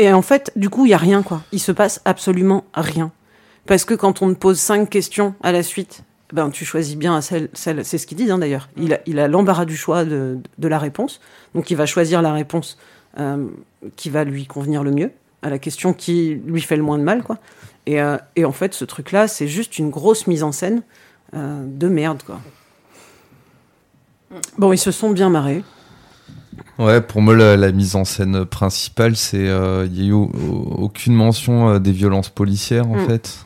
[0.00, 1.42] et en fait, du coup, il y a rien quoi.
[1.50, 3.10] Il se passe absolument rien.
[3.68, 6.02] Parce que quand on te pose cinq questions à la suite,
[6.32, 8.70] ben, tu choisis bien celle, celle c'est ce qu'ils disent hein, d'ailleurs.
[8.78, 11.20] Il a, il a l'embarras du choix de, de, la réponse.
[11.54, 12.78] Donc il va choisir la réponse
[13.20, 13.46] euh,
[13.96, 17.02] qui va lui convenir le mieux, à la question qui lui fait le moins de
[17.02, 17.22] mal.
[17.22, 17.36] Quoi.
[17.84, 20.80] Et, euh, et en fait, ce truc-là, c'est juste une grosse mise en scène
[21.36, 22.22] euh, de merde.
[22.24, 22.40] Quoi.
[24.56, 25.62] Bon, ils se sont bien marrés.
[26.78, 31.14] Ouais, pour moi, la, la mise en scène principale, c'est il n'y a eu aucune
[31.14, 33.06] mention des violences policières, en mm.
[33.06, 33.44] fait.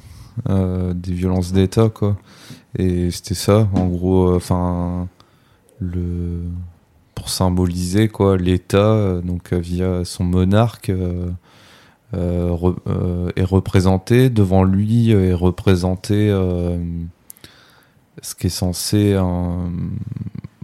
[0.49, 2.17] Euh, des violences d'État, quoi.
[2.79, 5.09] Et c'était ça, en gros, euh, enfin,
[5.81, 6.43] le
[7.15, 10.91] pour symboliser quoi l'État, euh, donc via son monarque.
[12.15, 16.29] est représenté devant lui est représenté
[18.23, 19.17] ce qui est censé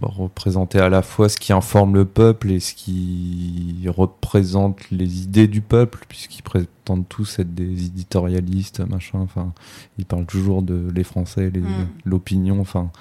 [0.01, 5.47] représenter à la fois ce qui informe le peuple et ce qui représente les idées
[5.47, 9.19] du peuple, puisqu'ils prétendent tous être des éditorialistes, machin.
[9.19, 9.53] Enfin,
[9.97, 11.87] ils parlent toujours de les Français, mm.
[12.05, 12.59] l'opinion.
[12.59, 12.91] Enfin,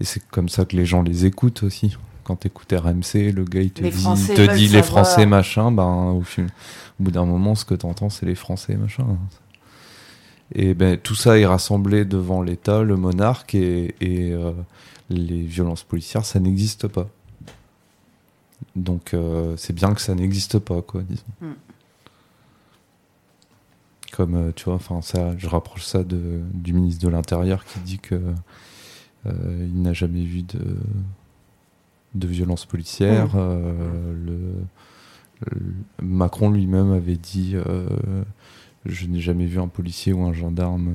[0.00, 1.96] et c'est comme ça que les gens les écoutent aussi.
[2.24, 6.22] Quand t'écoutes RMC, le gars il te dit, te dit les Français machin, ben au,
[6.98, 9.04] bout d'un moment, ce que t'entends, c'est les Français machin.
[10.54, 14.52] Et ben tout ça est rassemblé devant l'État, le monarque et, et euh,
[15.10, 17.08] les violences policières, ça n'existe pas.
[18.76, 21.22] Donc euh, c'est bien que ça n'existe pas, quoi, disons.
[21.40, 21.52] Mm.
[24.12, 27.80] Comme euh, tu vois, enfin ça, je rapproche ça de, du ministre de l'Intérieur qui
[27.80, 28.20] dit que
[29.26, 30.76] euh, il n'a jamais vu de
[32.14, 33.34] de violence policière.
[33.34, 34.26] Mm.
[34.26, 34.38] le,
[36.00, 37.54] Macron lui-même avait dit
[38.86, 40.90] je n'ai jamais vu un policier ou un gendarme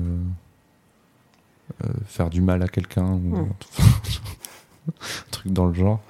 [2.06, 3.48] faire du mal à quelqu'un ou hmm.
[4.88, 4.92] un
[5.30, 6.00] truc dans le genre.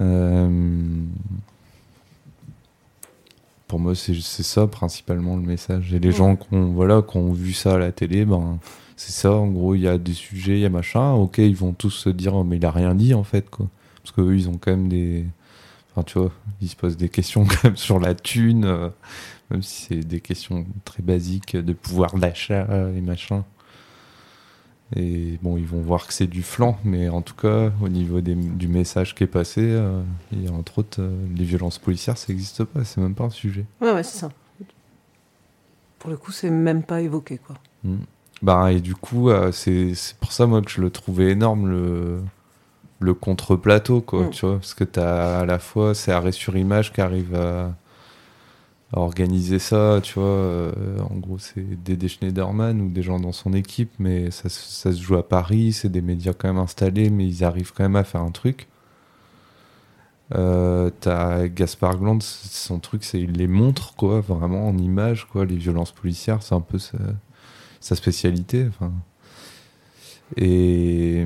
[0.00, 1.02] Euh,
[3.68, 5.92] pour moi, c'est ça principalement le message.
[5.92, 8.58] Et les gens qui ont, voilà, qui ont vu ça à la télé, ben,
[8.96, 9.32] c'est ça.
[9.32, 11.12] En gros, il y a des sujets, il y a machin.
[11.12, 13.66] Ok, ils vont tous se dire, oh, mais il a rien dit en fait, quoi.
[14.02, 15.24] Parce qu'eux, ils ont quand même des.
[15.92, 18.88] Enfin, tu vois, ils se posent des questions quand même sur la thune, euh,
[19.50, 23.44] même si c'est des questions très basiques de pouvoir d'achat et machin.
[24.94, 28.20] Et bon, ils vont voir que c'est du flanc, mais en tout cas, au niveau
[28.20, 32.16] du message qui est passé, euh, il y a entre autres euh, les violences policières,
[32.16, 33.64] ça n'existe pas, c'est même pas un sujet.
[33.80, 34.28] Ouais, ouais, c'est ça.
[35.98, 37.56] Pour le coup, c'est même pas évoqué, quoi.
[37.82, 37.96] Hmm.
[38.42, 42.20] Bah, et du coup, euh, c'est pour ça, moi, que je le trouvais énorme, le,
[43.00, 44.30] le contre-plateau, quoi, hmm.
[44.30, 47.74] tu vois, parce que t'as à la fois, c'est arrêt sur image qui arrive à
[48.92, 50.24] organiser ça, tu vois.
[50.24, 55.00] Euh, en gros, c'est Dédé Schneiderman ou des gens dans son équipe, mais ça, se
[55.00, 58.04] joue à Paris, c'est des médias quand même installés, mais ils arrivent quand même à
[58.04, 58.68] faire un truc.
[60.34, 65.44] Euh, T'as Gaspard Gland, son truc, c'est il les montre, quoi, vraiment en image, quoi,
[65.44, 66.98] les violences policières, c'est un peu sa,
[67.80, 68.66] sa spécialité.
[68.68, 68.92] Enfin.
[70.36, 71.24] Et,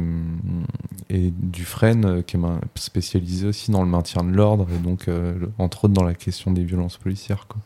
[1.09, 2.41] et Dufresne, euh, qui est
[2.77, 6.53] spécialisé aussi dans le maintien de l'ordre, et donc, euh, entre autres, dans la question
[6.53, 7.47] des violences policières.
[7.49, 7.61] Quoi.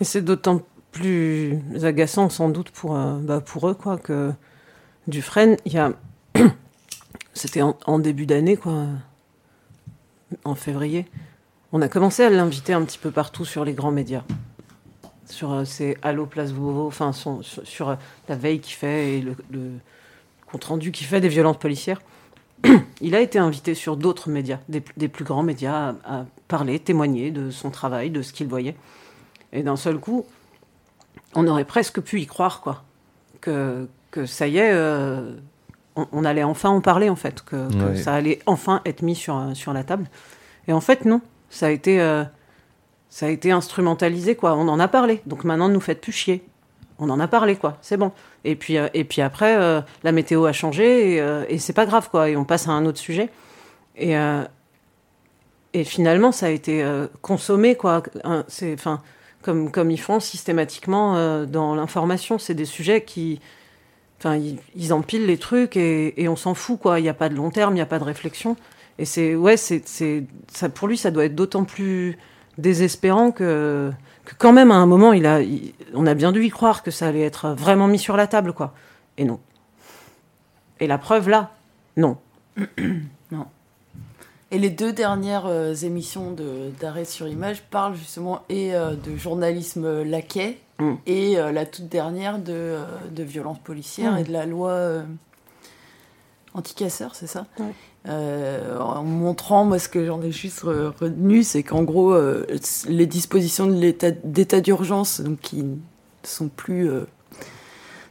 [0.00, 0.62] Et c'est d'autant
[0.92, 4.32] plus agaçant, sans doute, pour, euh, bah, pour eux, quoi, que
[5.08, 5.92] Dufresne, il y a.
[7.34, 8.86] C'était en, début d'année, quoi,
[10.44, 11.06] en février.
[11.72, 14.22] On a commencé à l'inviter un petit peu partout sur les grands médias.
[15.26, 19.34] Sur ces Allo Place Beauvau, enfin, sur, la veille qu'il fait et le
[20.50, 22.00] compte rendu qui fait des violences policières.
[23.00, 27.50] il a été invité sur d'autres médias, des, plus grands médias, à, parler, témoigner de
[27.50, 28.76] son travail, de ce qu'il voyait.
[29.52, 30.26] Et d'un seul coup,
[31.34, 32.84] on aurait presque pu y croire, quoi.
[33.40, 35.34] Que, que ça y est, euh,
[35.94, 37.42] on, allait enfin en parler, en fait.
[37.42, 40.06] Que, ça allait enfin être mis sur, sur la table.
[40.68, 41.20] Et en fait, non.
[41.50, 42.24] Ça a été, euh,
[43.08, 44.54] ça a été instrumentalisé, quoi.
[44.56, 45.22] On en a parlé.
[45.26, 46.44] Donc maintenant, ne nous faites plus chier.
[46.98, 47.76] On en a parlé, quoi.
[47.82, 48.12] C'est bon.
[48.48, 49.56] Et puis, et puis après,
[50.02, 52.28] la météo a changé et, et c'est pas grave, quoi.
[52.28, 53.28] Et on passe à un autre sujet.
[53.96, 54.14] Et,
[55.74, 56.84] et finalement, ça a été
[57.22, 58.02] consommé, quoi.
[58.48, 59.02] C'est, enfin,
[59.42, 62.38] comme, comme ils font systématiquement dans l'information.
[62.38, 63.40] C'est des sujets qui,
[64.18, 64.40] Enfin,
[64.74, 67.00] ils, empilent les trucs et, on s'en fout, quoi.
[67.00, 68.56] Il n'y a pas de long terme, il n'y a pas de réflexion.
[68.98, 69.82] Et c'est, ouais, c'est,
[70.74, 72.16] pour lui, ça doit être d'autant plus
[72.56, 73.90] désespérant que,
[74.26, 75.40] que, quand même, à un moment, il a,
[75.94, 78.52] on a bien dû y croire que ça allait être vraiment mis sur la table,
[78.52, 78.74] quoi.
[79.16, 79.40] Et non.
[80.80, 81.52] Et la preuve, là,
[81.96, 82.18] non.
[83.30, 83.46] non.
[84.50, 86.36] Et les deux dernières euh, émissions
[86.80, 90.94] d'arrêt sur image parlent justement et euh, de journalisme laquais mm.
[91.06, 92.78] et euh, la toute dernière de,
[93.10, 94.18] de violence policière mm.
[94.18, 95.02] et de la loi
[96.54, 97.46] anti-casseur, c'est ça?
[98.08, 102.16] En montrant, moi ce que j'en ai juste retenu, c'est qu'en gros,
[102.88, 105.64] les dispositions d'état d'urgence, donc qui
[106.22, 106.88] sont plus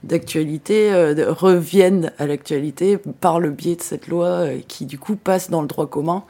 [0.05, 5.15] d'actualité euh, reviennent à l'actualité par le biais de cette loi euh, qui du coup
[5.15, 6.23] passe dans le droit commun.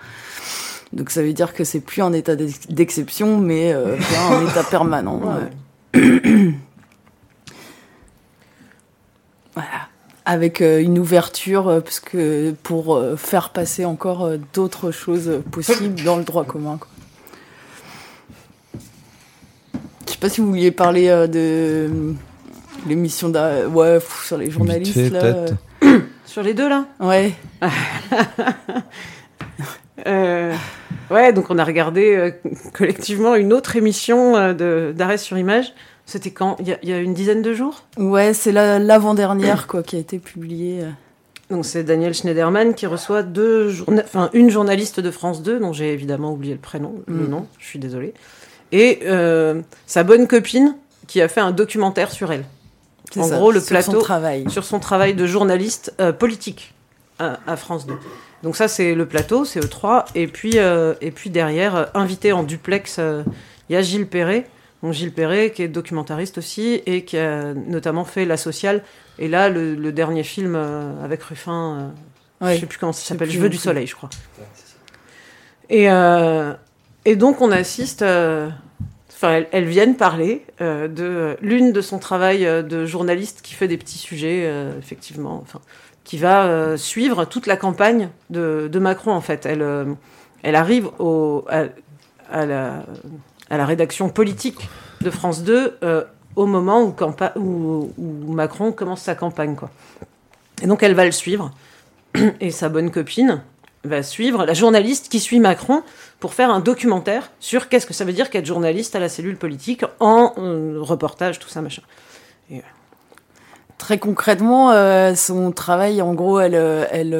[0.93, 3.97] Donc ça veut dire que c'est plus un état d'exception, mais euh,
[4.31, 5.21] un état permanent.
[9.53, 9.84] voilà.
[10.25, 16.45] Avec une ouverture, parce que pour faire passer encore d'autres choses possibles dans le droit
[16.45, 16.77] commun.
[16.79, 16.89] Quoi.
[20.07, 22.15] Je sais pas si vous vouliez parler de
[22.87, 25.11] l'émission ouais, sur les journalistes.
[25.11, 25.45] là.
[26.25, 26.85] sur les deux, là?
[26.99, 27.33] Ouais.
[30.07, 30.53] Euh,
[31.09, 32.31] ouais, donc on a regardé euh,
[32.73, 35.73] collectivement une autre émission euh, d'arrêt sur image.
[36.05, 36.57] C'était quand?
[36.59, 37.83] Il y, a une dizaine de jours?
[37.97, 40.83] Ouais, c'est l'avant-dernière quoi qui a été publiée.
[41.49, 45.93] Donc c'est Daniel Schneiderman qui reçoit deux enfin, une journaliste de France 2, dont j'ai
[45.93, 47.29] évidemment oublié le prénom, le mm.
[47.29, 48.13] nom, je suis désolée,
[48.71, 49.01] et
[49.85, 50.75] sa bonne copine
[51.07, 52.45] qui a fait un documentaire sur elle
[53.17, 56.73] en gros le plateau sur son travail, sur son travail de journaliste euh, politique
[57.19, 57.93] à, France 2.
[58.43, 62.33] Donc ça c'est le plateau, c'est E3 et puis euh, et puis derrière euh, invité
[62.33, 62.99] en duplex,
[63.69, 64.47] il y a Gilles Perret.
[64.85, 68.83] Donc Gilles Perret qui est documentariste aussi et qui a notamment fait La Sociale
[69.17, 70.55] et là le, dernier film
[71.03, 71.91] avec Ruffin,
[72.41, 74.09] je sais plus comment ça s'appelle, Je veux du soleil, je crois.
[75.69, 75.87] Et
[77.05, 78.03] et donc on assiste
[79.51, 83.77] elles, viennent parler euh, de l'une de son travail euh, de journaliste qui fait des
[83.77, 85.61] petits sujets, euh, effectivement, enfin,
[86.03, 89.47] qui va suivre toute la campagne de, Macron, en fait.
[89.47, 89.65] Elle,
[90.43, 92.85] elle arrive au, à, la,
[93.49, 94.69] à, la, rédaction politique
[95.01, 95.77] de France 2
[96.35, 96.93] au moment
[97.35, 99.69] où, Macron commence sa campagne, quoi.
[100.61, 101.51] Et donc, elle va le suivre.
[102.39, 103.41] Et sa bonne copine,
[103.85, 105.83] va suivre la journaliste qui suit Macron
[106.19, 109.37] pour faire un documentaire sur qu'est-ce que ça veut dire qu'être journaliste à la cellule
[109.37, 111.81] politique en euh, reportage, tout ça, machin.
[112.51, 112.57] Euh,
[113.77, 117.13] Très concrètement, euh, son travail, en gros, elle, elle,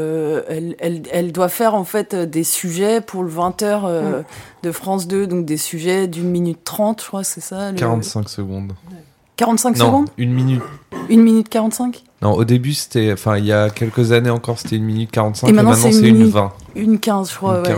[0.79, 4.23] elle, elle, doit faire en fait des sujets pour le 20h mm.
[4.63, 8.73] de France 2, donc des sujets d'une minute trente, je crois, c'est ça 45 secondes.
[9.37, 10.63] 45 secondes Une minute.
[11.09, 13.13] Une minute 45 Non, au début, c'était.
[13.13, 16.21] Enfin, il y a quelques années encore, c'était une minute 45 et maintenant, c'est une,
[16.21, 16.53] une 20.
[16.75, 17.75] Une 15, je crois, ouais.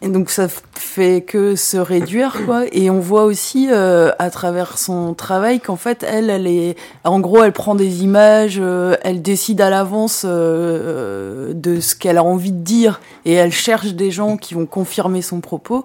[0.00, 2.62] Et donc, ça fait que se réduire, quoi.
[2.72, 6.74] Et on voit aussi, euh, à travers son travail, qu'en fait, elle, elle est.
[7.04, 12.16] En gros, elle prend des images, euh, elle décide à l'avance euh, de ce qu'elle
[12.16, 15.84] a envie de dire et elle cherche des gens qui vont confirmer son propos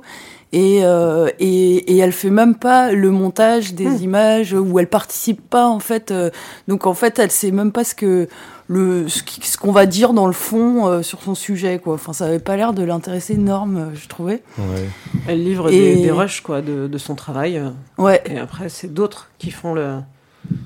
[0.54, 4.04] et, euh, et, et elle fait même pas le montage des hmm.
[4.04, 6.30] images où elle participe pas en fait euh,
[6.70, 8.30] donc en fait elle sait même pas ce que
[8.68, 12.26] le ce qu'on va dire dans le fond euh, sur son sujet quoi enfin ça
[12.26, 14.90] avait pas l'air de l'intéresser énorme je trouvais ouais.
[15.28, 17.62] elle livre des, des rushs quoi de, de son travail
[17.98, 19.96] ouais et après c'est d'autres qui font le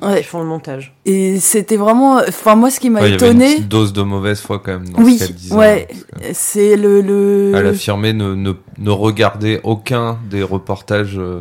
[0.01, 0.19] Ouais.
[0.19, 0.93] Ils font le montage.
[1.05, 3.45] Et c'était vraiment, enfin moi ce qui m'a étonné.
[3.45, 5.55] Il y avait une dose de mauvaise foi quand même dans oui, ce qu'elle disait.
[5.55, 5.87] Ouais,
[6.33, 7.53] c'est le, le.
[7.55, 11.39] Elle affirmait ne, ne, ne regarder aucun des reportages euh,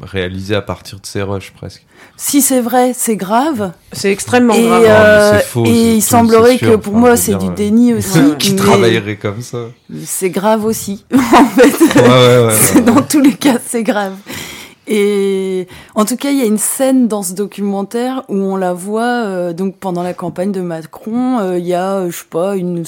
[0.00, 1.84] réalisés à partir de ses rushs presque.
[2.16, 3.72] Si c'est vrai, c'est grave.
[3.92, 4.84] C'est extrêmement et grave.
[4.86, 8.20] Euh, faux, et il semblerait que pour moi c'est du déni aussi.
[8.38, 9.58] Qui travaillerait comme ça.
[10.04, 11.04] C'est grave aussi.
[11.14, 14.14] en fait, ouais, ouais, dans tous les cas, c'est grave.
[14.92, 18.72] Et en tout cas, il y a une scène dans ce documentaire où on la
[18.72, 21.38] voit euh, donc pendant la campagne de Macron.
[21.38, 22.84] Euh, il y a, euh, je sais pas, une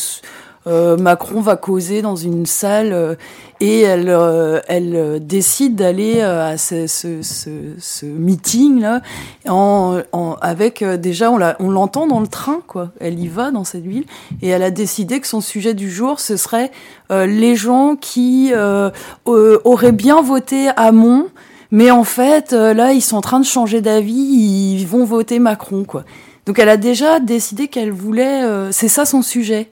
[0.66, 3.14] euh, Macron va causer dans une salle euh,
[3.62, 9.02] et elle, euh, elle décide d'aller à ce, ce, ce, ce, meeting là,
[9.48, 12.90] en, en avec déjà on l'entend dans le train quoi.
[12.98, 14.04] Elle y va dans cette ville
[14.42, 16.72] et elle a décidé que son sujet du jour ce serait
[17.10, 18.52] les gens qui
[19.24, 21.28] auraient bien voté Hamon,
[21.70, 25.84] mais en fait là ils sont en train de changer d'avis, ils vont voter Macron
[25.84, 26.02] quoi.
[26.46, 28.42] Donc elle a déjà décidé qu'elle voulait,
[28.72, 29.70] c'est ça son sujet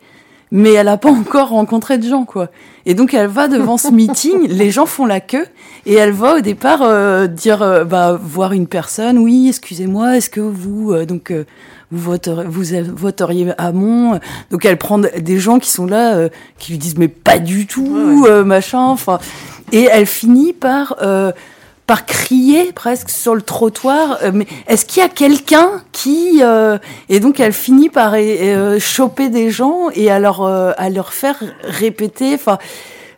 [0.52, 2.48] mais elle a pas encore rencontré de gens, quoi.
[2.86, 5.46] Et donc elle va devant ce meeting, les gens font la queue,
[5.86, 10.30] et elle va au départ euh, dire, euh, bah, voir une personne, oui, excusez-moi, est-ce
[10.30, 11.32] que vous, euh, donc,
[11.92, 14.20] vous voteriez, vous voteriez Hamon
[14.50, 16.28] Donc elle prend des gens qui sont là,
[16.58, 19.18] qui lui disent, mais pas du tout, machin, enfin,
[19.72, 20.96] et elle finit par
[21.90, 24.18] par crier presque sur le trottoir.
[24.22, 26.78] Euh, mais est-ce qu'il y a quelqu'un qui euh,
[27.08, 31.42] et donc elle finit par euh, choper des gens et à leur à leur faire
[31.64, 32.58] répéter, enfin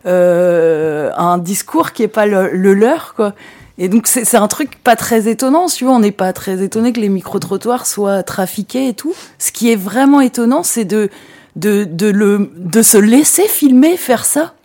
[0.05, 3.33] un discours qui est pas le, leur quoi.
[3.77, 6.93] Et donc c'est un truc pas très étonnant, tu vois, on n'est pas très étonné
[6.93, 9.13] que les micro-trottoirs soient trafiqués et tout.
[9.37, 11.11] Ce qui est vraiment étonnant, c'est de,
[11.55, 14.55] de, de, le, de se laisser filmer faire ça.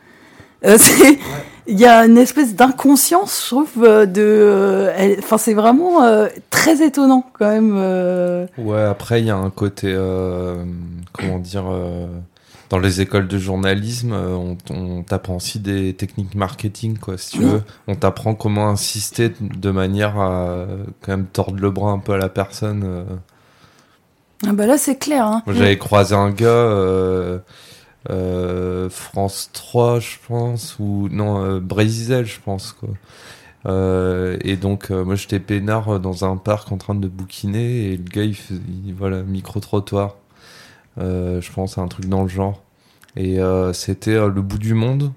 [1.69, 4.23] Il y a une espèce d'inconscience, je trouve, euh, de.
[4.23, 7.77] Euh, enfin, c'est vraiment euh, très étonnant quand même.
[8.57, 9.95] Ouais, après, il y a un côté.
[11.13, 11.65] comment dire
[12.71, 14.15] Dans les écoles de journalisme,
[14.71, 17.63] on, t'apprend aussi des techniques marketing, quoi, si tu veux.
[17.87, 20.67] On t'apprend comment insister de manière à
[21.03, 23.07] quand même tordre le bras un peu à la personne.
[24.47, 25.27] Ah bah là, c'est clair.
[25.27, 25.43] Hein.
[25.47, 27.41] J'avais croisé un gars
[28.07, 32.89] France 3, je pense, ou non, euh, Brésil, je pense, quoi.
[33.67, 38.05] Euh, et donc, moi, j'étais peinard dans un parc en train de bouquiner, et le
[38.05, 38.61] gars, il, faisait,
[38.97, 40.17] voilà, micro-trottoir.
[40.97, 42.63] je pense à un truc dans le genre.
[43.17, 43.39] Et
[43.73, 45.13] c'était le bout du monde.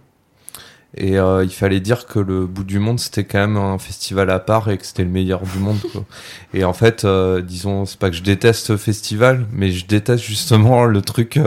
[0.98, 4.40] Et il fallait dire que le bout du monde, c'était quand même un festival à
[4.40, 5.80] part et que c'était le meilleur du monde.
[5.92, 6.04] Quoi.
[6.54, 7.06] Et en fait,
[7.46, 11.40] disons, c'est pas que je déteste ce festival, mais je déteste justement le truc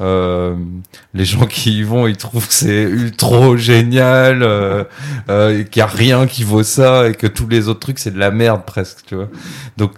[0.00, 0.54] euh,
[1.14, 4.84] les gens qui y vont, ils trouvent que c'est trop génial, euh,
[5.30, 8.10] euh, qu'il n'y a rien qui vaut ça et que tous les autres trucs c'est
[8.10, 9.28] de la merde presque, tu vois.
[9.76, 9.92] Donc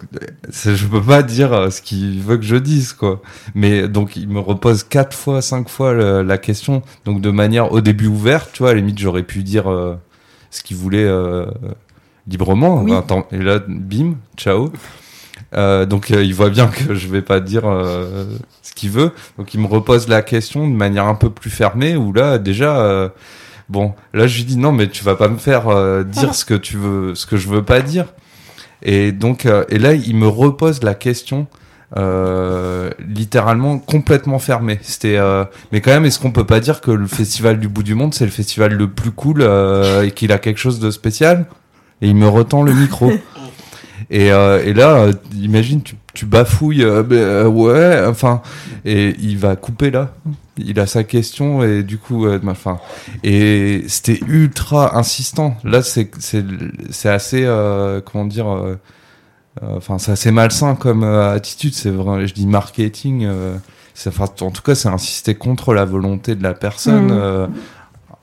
[0.51, 3.21] je peux pas dire euh, ce qu'il veut que je dise quoi.
[3.55, 7.81] Mais donc il me repose quatre fois, cinq fois la, question, donc de manière au
[7.81, 8.71] début ouverte, tu vois.
[8.71, 9.65] À la limite j'aurais pu dire
[10.51, 11.09] ce qu'il voulait
[12.27, 12.85] librement.
[13.31, 14.71] et là, bim, ciao.
[15.55, 18.25] Euh, donc euh, il voit bien que je vais pas dire euh,
[18.61, 19.11] ce qu'il veut.
[19.37, 21.95] Donc il me repose la question de manière un peu plus fermée.
[21.95, 23.11] Où là déjà,
[23.69, 26.53] bon, là je lui dis non mais tu vas pas me faire dire ce que
[26.53, 28.05] tu veux, ce que je veux pas dire.
[28.81, 31.47] Et donc et là il me repose la question.
[31.95, 35.19] littéralement complètement fermée C'était,
[35.71, 38.13] mais quand même, est-ce qu'on peut pas dire que le festival du bout du monde
[38.13, 39.41] c'est le festival le plus cool
[40.03, 41.45] et qu'il a quelque chose de spécial?
[42.01, 43.11] Et il me retend le micro.
[44.11, 48.41] Et, euh, et là, euh, imagine, tu, tu bafouilles, euh, ben, ouais, enfin,
[48.85, 50.13] et il va couper là.
[50.57, 52.79] Il a sa question et du coup, enfin,
[53.23, 55.55] et c'était ultra insistant.
[55.63, 56.43] Là, c'est c'est
[56.89, 57.47] c'est assez,
[58.05, 58.47] comment dire,
[59.61, 61.73] enfin, c'est assez malsain comme attitude.
[61.73, 63.25] C'est vrai, je dis marketing.
[64.05, 67.13] Enfin, en tout cas, c'est insister contre la volonté de la personne.
[67.13, 67.53] Mmh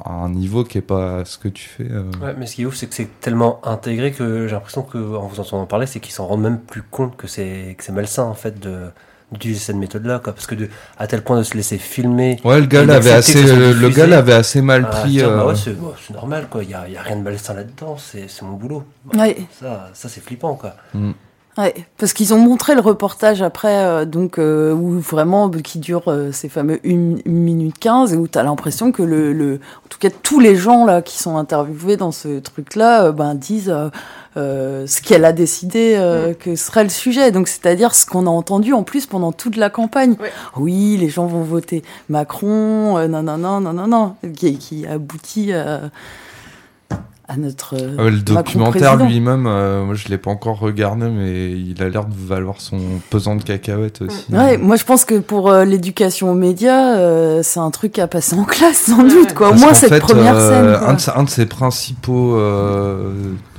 [0.07, 1.89] à un niveau qui est pas ce que tu fais.
[1.91, 2.11] Euh.
[2.23, 5.27] Ouais, mais ce qui est ouf, c'est que c'est tellement intégré que j'ai l'impression qu'en
[5.27, 8.25] vous entendant parler, c'est qu'ils s'en rendent même plus compte que c'est que c'est malsain
[8.25, 8.91] en fait de
[9.33, 10.33] d'utiliser cette méthode-là, quoi.
[10.33, 12.39] Parce que de, à tel point de se laisser filmer.
[12.45, 15.19] Ouais, le gars l'avait assez, le gars l'avait assez mal ah, pris.
[15.21, 15.75] bah ouais, euh.
[16.01, 16.63] c'est normal, quoi.
[16.63, 17.97] Il y a, y a, rien de malsain là-dedans.
[17.99, 18.85] C'est mon boulot.
[19.15, 19.37] Ouais.
[19.61, 20.77] Ça, ça c'est flippant, quoi.
[20.95, 21.11] Mm.
[21.59, 26.03] Ouais, parce qu'ils ont montré le reportage après, euh, donc euh, où vraiment qui dure
[26.09, 29.89] euh, ces fameux 1 minute 15 et où tu as l'impression que le, le, en
[29.89, 33.75] tout cas tous les gens là qui sont interviewés dans ce truc-là, ben disent
[34.35, 36.35] ce qu'elle a décidé mm.
[36.35, 37.31] que serait le sujet.
[37.31, 40.17] Donc c'est-à-dire ce qu'on a entendu en plus pendant toute la campagne.
[40.59, 45.55] Oui, les gens vont voter Macron, non non non non non non, qui, qui aboutit
[45.55, 45.91] à
[47.29, 47.75] à notre.
[47.75, 52.05] Euh, le documentaire lui-même, euh, moi je l'ai pas encore regardé, mais il a l'air
[52.05, 52.79] de valoir son
[53.11, 54.27] pesant de cacahuètes aussi.
[54.31, 58.37] Ouais, moi je pense que pour euh, l'éducation aux médias, c'est un truc à passer
[58.37, 59.51] en classe sans doute, quoi.
[59.51, 60.67] Au moins cette première scène.
[60.67, 62.39] Un de, un, de, ses principaux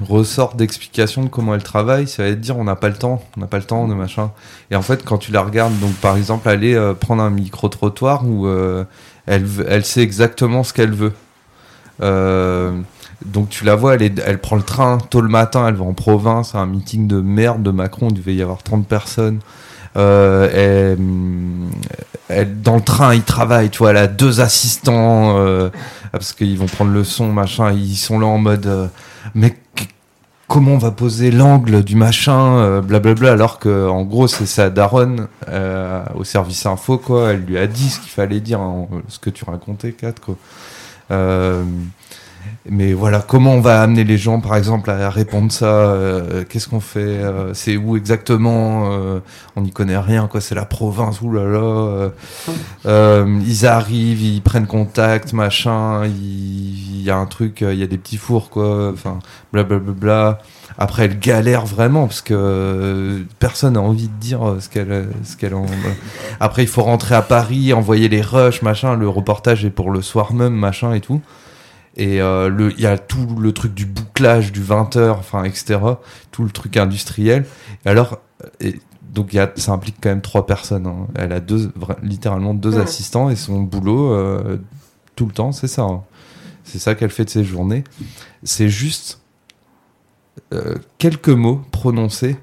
[0.02, 3.22] ressorts d'explication de comment elle travaille, ça va être dire on n'a pas le temps,
[3.36, 4.32] on n'a pas le temps de machin.
[4.72, 8.26] Et en fait, quand tu la regardes, donc par exemple aller prendre un micro trottoir
[8.26, 8.48] où
[9.26, 11.14] elle, elle sait exactement ce qu'elle veut.
[12.02, 12.80] Euh,
[13.26, 16.56] donc tu la vois, elle, prend le train tôt le matin, elle va en province
[16.56, 19.40] à un meeting de merde de Macron, il devait y avoir 30 personnes.
[19.96, 20.98] elle,
[22.62, 25.36] dans le train, il travaille, tu vois, elle a deux assistants
[26.12, 27.72] parce qu'ils vont prendre le son, machin.
[27.72, 28.90] Ils sont là en mode,
[29.34, 29.58] mais
[30.48, 35.28] comment on va poser l'angle du machin, blablabla, alors que en gros c'est sa daronne
[36.16, 37.34] au service info quoi.
[37.34, 40.36] Elle lui a dit ce qu'il fallait dire, hein, ce que tu racontais, Kat quoi.
[42.68, 46.44] Euh, mais voilà, comment on va amener les gens, par exemple, à répondre ça euh,
[46.48, 48.90] Qu'est-ce qu'on fait euh, C'est où exactement
[49.56, 50.42] On n'y connaît rien, quoi.
[50.42, 51.22] C'est la province.
[51.22, 52.12] Ouh là là.
[53.46, 56.06] ils arrivent, ils prennent contact, machin.
[56.06, 58.92] Il y, a un truc, il y a des petits fours, quoi.
[58.94, 59.20] Enfin,
[59.54, 59.94] blablabla.
[59.94, 60.40] Bla, bla.
[60.80, 65.56] Après, elle galère vraiment parce que personne n'a envie de dire ce qu'elle, ce qu'elle.
[65.56, 65.66] En...
[66.40, 68.96] Après, il faut rentrer à Paris, envoyer les rushs, machin.
[68.96, 71.22] Le reportage est pour le soir même, machin et tout.
[71.98, 75.80] Et euh, le, il y a tout le truc du bouclage du 20h, enfin, etc.
[76.32, 77.46] Tout le truc industriel.
[77.86, 78.20] Et alors,
[78.60, 80.86] et donc y a, ça implique quand même trois personnes.
[80.86, 81.08] Hein.
[81.16, 81.72] Elle a deux,
[82.04, 84.58] littéralement deux assistants et son boulot euh,
[85.16, 85.82] tout le temps, c'est ça.
[85.82, 86.04] Hein.
[86.64, 87.84] C'est ça qu'elle fait de ses journées.
[88.44, 89.22] C'est juste
[90.54, 92.38] euh, quelques mots prononcés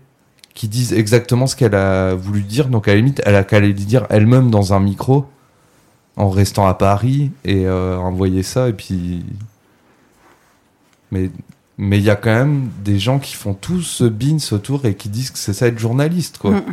[0.55, 2.69] qui disent exactement ce qu'elle a voulu dire.
[2.69, 5.27] Donc à la limite, elle a qu'à les dire elle-même dans un micro
[6.17, 9.25] en restant à Paris et euh, envoyer ça et puis
[11.11, 14.95] mais il y a quand même des gens qui font tout ce bins autour et
[14.95, 16.53] qui disent que c'est ça être journaliste quoi.
[16.53, 16.65] Mm.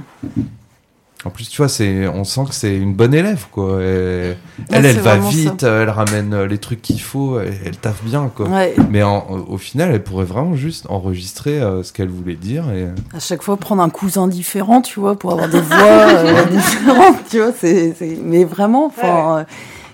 [1.23, 3.79] En plus, tu vois, c'est, on sent que c'est une bonne élève, quoi.
[3.79, 4.37] elle,
[4.69, 8.47] elle va vite, elle ramène euh, les trucs qu'il faut, elle, elle taffe bien, quoi.
[8.89, 12.87] Mais au final, elle pourrait vraiment juste enregistrer euh, ce qu'elle voulait dire et.
[13.15, 17.17] À chaque fois, prendre un cousin différent, tu vois, pour avoir des voix euh, différentes,
[17.29, 17.51] tu vois.
[17.59, 17.93] C'est,
[18.23, 19.45] mais vraiment, enfin.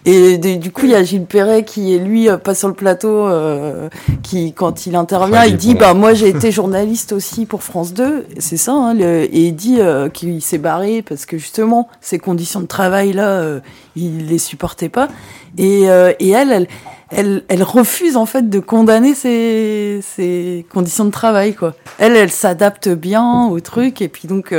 [0.10, 2.74] Et du coup, il y a Gilles Perret qui est lui euh, pas sur le
[2.74, 3.90] plateau, euh,
[4.24, 8.26] qui quand il intervient, il dit bah moi j'ai été journaliste aussi pour France 2,
[8.40, 12.62] c'est ça, hein, et il dit euh, qu'il s'est barré parce que justement ces conditions
[12.62, 13.60] de travail là,
[13.98, 15.10] il les supportait pas.
[15.58, 16.68] Et, et elle, elle,
[17.10, 21.74] elle, elle, refuse en fait de condamner ces, ces conditions de travail quoi.
[21.98, 24.56] Elle, elle s'adapte bien au truc et puis donc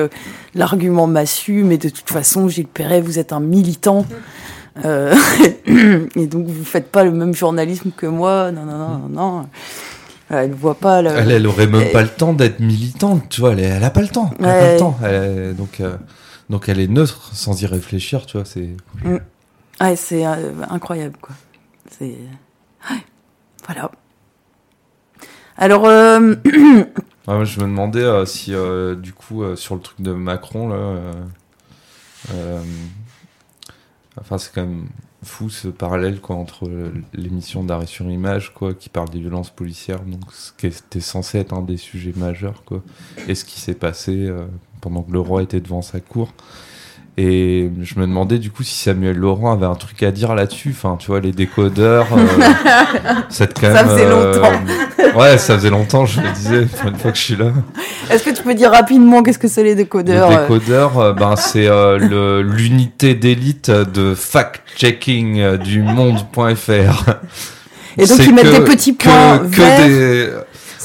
[0.55, 4.05] l'argument massu, mais de toute façon Gilles Perret, vous êtes un militant.
[4.85, 5.15] Euh,
[6.15, 8.51] et donc vous faites pas le même journalisme que moi.
[8.53, 9.49] Non, non, non, non.
[10.31, 11.03] Elle voit pas.
[11.03, 11.11] Le...
[11.11, 13.53] Elle, elle aurait même pas le temps d'être militante, tu vois.
[13.53, 14.31] Elle, elle a pas le temps.
[14.39, 14.99] Elle a pas le temps.
[15.57, 15.97] donc, euh,
[16.51, 18.47] donc elle est neutre sans y réfléchir, tu vois.
[18.47, 18.71] C'est.
[19.05, 19.19] Mm.
[19.81, 21.35] Ouais, c'est euh, incroyable, quoi.
[21.99, 22.17] C'est.
[23.67, 23.91] Voilà.
[25.57, 25.85] Alors.
[25.87, 28.53] je me demandais si,
[28.99, 31.13] du coup, sur le truc de Macron, là.
[34.21, 34.89] Enfin, c'est quand même
[35.23, 36.71] fou ce parallèle quoi, entre
[37.13, 41.39] l'émission d'arrêt sur image quoi, qui parle des violences policières, donc ce qui était censé
[41.39, 42.83] être un des sujets majeurs, quoi,
[43.27, 44.47] et ce qui s'est passé euh,
[44.81, 46.33] pendant que le roi était devant sa cour.
[47.21, 50.71] Et je me demandais du coup si Samuel Laurent avait un truc à dire là-dessus.
[50.71, 52.07] Enfin, tu vois, les décodeurs.
[52.13, 52.27] Euh,
[53.61, 55.19] quand même, ça faisait euh, longtemps.
[55.19, 57.47] ouais, ça faisait longtemps, je le disais, une fois que je suis là.
[58.09, 61.35] Est-ce que tu peux dire rapidement qu'est-ce que c'est les décodeurs Les décodeurs, euh, ben,
[61.35, 67.15] c'est l'unité d'élite de fact-checking du monde.fr.
[67.99, 70.31] Et donc ils mettent des petits points que des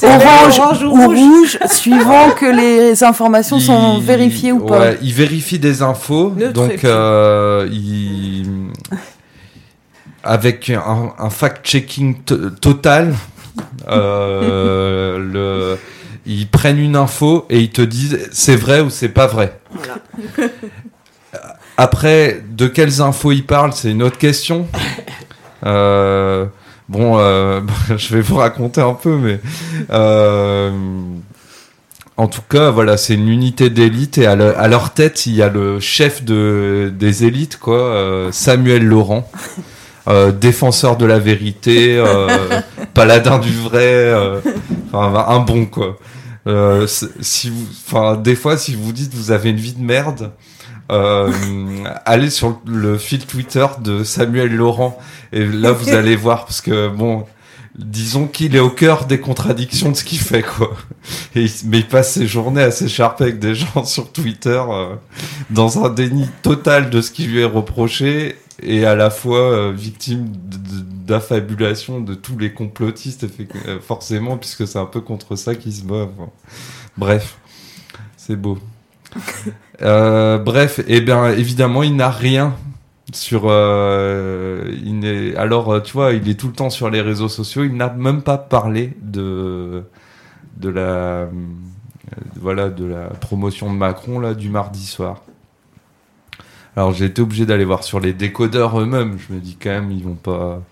[0.04, 1.58] orange, ou rouge.
[1.70, 4.78] suivant que les informations sont vérifiées ou pas.
[4.78, 7.68] Ouais, il vérifie des infos, donc euh,
[10.22, 12.22] avec un, fact-checking
[12.60, 13.14] total.
[13.88, 15.78] Euh, le...
[16.26, 19.58] Ils prennent une info et ils te disent c'est vrai ou c'est pas vrai.
[21.76, 24.66] Après, de quelles infos ils parlent, c'est une autre question.
[25.66, 26.44] Euh,
[26.88, 27.60] Bon, euh,
[27.96, 29.40] je vais vous raconter un peu, mais
[29.90, 30.70] euh,
[32.16, 34.36] en tout cas, voilà, c'est une unité d'élite et à,
[34.68, 39.28] leur tête, il y a le chef de, des élites, quoi, euh, Samuel Laurent.
[40.38, 42.02] défenseur de la vérité,
[42.94, 44.12] paladin du vrai,
[44.92, 45.96] enfin un bon quoi.
[46.86, 50.30] si vous, enfin des fois si vous dites vous avez une vie de merde,
[50.92, 51.32] euh,
[52.04, 54.98] allez sur le fil Twitter de Samuel Laurent
[55.32, 57.24] et là vous allez voir parce que bon
[57.76, 60.76] disons qu'il est au cœur des contradictions de ce qu'il fait quoi.
[61.34, 64.94] Et mais il passe ses journées à s'écharper avec des gens sur Twitter euh,
[65.50, 69.72] dans un déni total de ce qui lui est reproché et à la fois euh,
[69.74, 70.28] victime
[71.06, 73.26] d'affabulation de, tous les complotistes
[73.66, 76.08] euh, forcément puisque c'est un peu contre ça qu'il se bat
[76.96, 77.36] bref
[78.16, 78.58] c'est beau
[79.82, 82.54] euh, bref, et eh bien évidemment, il n'a rien
[83.12, 83.44] sur.
[83.46, 87.64] Euh, alors, tu vois, il est tout le temps sur les réseaux sociaux.
[87.64, 89.84] Il n'a même pas parlé de
[90.56, 91.28] de la
[92.36, 95.22] voilà, de la promotion de Macron là, du mardi soir.
[96.76, 99.18] Alors j'ai été obligé d'aller voir sur les décodeurs eux-mêmes.
[99.18, 100.62] Je me dis quand même, ils vont pas.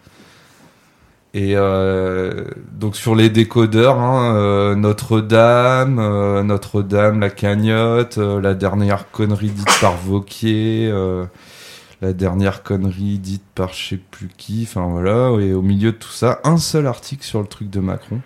[1.35, 9.11] Et euh, donc sur les décodeurs, hein, euh, Notre-Dame, euh, Notre-Dame, la cagnotte, la dernière
[9.11, 10.93] connerie dite par Vauquier,
[12.03, 15.97] la dernière connerie dite par je sais plus qui, enfin voilà, et au milieu de
[15.97, 18.21] tout ça, un seul article sur le truc de Macron.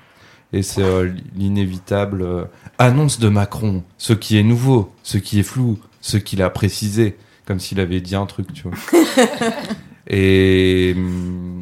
[0.52, 0.82] Et c'est
[1.36, 2.48] l'inévitable
[2.78, 7.16] annonce de Macron, ce qui est nouveau, ce qui est flou, ce qu'il a précisé,
[7.46, 8.76] comme s'il avait dit un truc, tu vois.
[10.09, 11.55] et hum,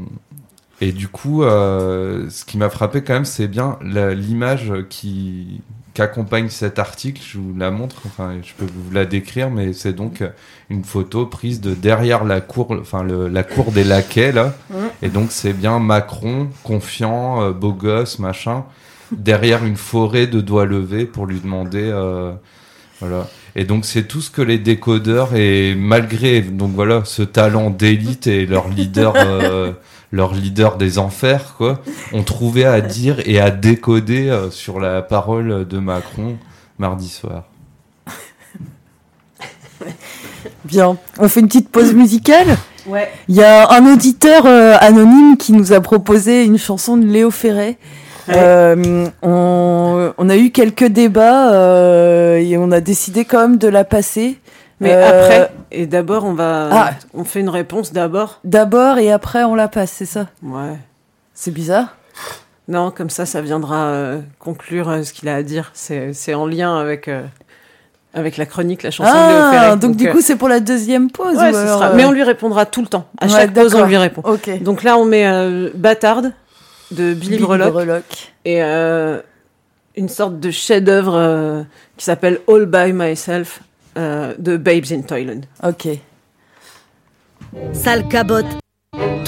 [0.80, 5.60] et du coup, euh, ce qui m'a frappé quand même, c'est bien l'image qui
[5.94, 7.22] qu'accompagne cet article.
[7.24, 10.22] Je vous la montre, enfin, je peux vous la décrire, mais c'est donc
[10.68, 14.54] une photo prise de derrière la cour, enfin la cour des laquais là.
[15.02, 18.64] Et donc c'est bien Macron, confiant, euh, beau gosse, machin,
[19.12, 22.32] derrière une forêt de doigts levés pour lui demander, euh,
[23.00, 23.28] voilà.
[23.54, 28.26] Et donc c'est tout ce que les décodeurs et malgré donc voilà ce talent d'élite
[28.26, 29.14] et leur leader.
[30.14, 31.80] leur leader des enfers, quoi,
[32.12, 36.36] ont trouvé à dire et à décoder euh, sur la parole de Macron
[36.78, 37.42] mardi soir.
[40.64, 42.56] Bien, on fait une petite pause musicale?
[42.86, 43.10] Ouais.
[43.28, 47.32] Il y a un auditeur euh, anonyme qui nous a proposé une chanson de Léo
[47.32, 47.76] Ferré.
[48.28, 54.38] Euh, on, a eu quelques débats et on a décidé quand même de la passer.
[54.84, 56.68] Mais euh, après, et d'abord, on va.
[56.70, 56.90] Ah.
[57.14, 60.76] On fait une réponse d'abord D'abord et après, on la passe, c'est ça Ouais.
[61.32, 61.96] C'est bizarre
[62.68, 65.70] Non, comme ça, ça viendra euh, conclure euh, ce qu'il a à dire.
[65.74, 67.10] C'est en lien avec.
[68.12, 69.76] avec la chronique, la chanson ah, de Léo Ferré.
[69.78, 71.36] Donc, du coup, c'est pour la deuxième pause.
[71.36, 71.94] Ouais, sera...
[71.94, 73.06] Mais on lui répondra tout le temps.
[73.20, 74.22] À chaque pause, on lui répond.
[74.24, 74.62] Ok.
[74.62, 75.26] Donc là, on met
[75.74, 76.32] Bâtarde
[76.90, 78.02] de Billy, Billy
[78.44, 78.62] Et
[79.96, 81.64] une sorte de chef-d'œuvre
[81.96, 83.60] qui s'appelle All by Myself
[83.96, 85.44] euh, de Babes in Thailand.
[85.62, 85.88] Ok.
[87.72, 88.63] Sale cabote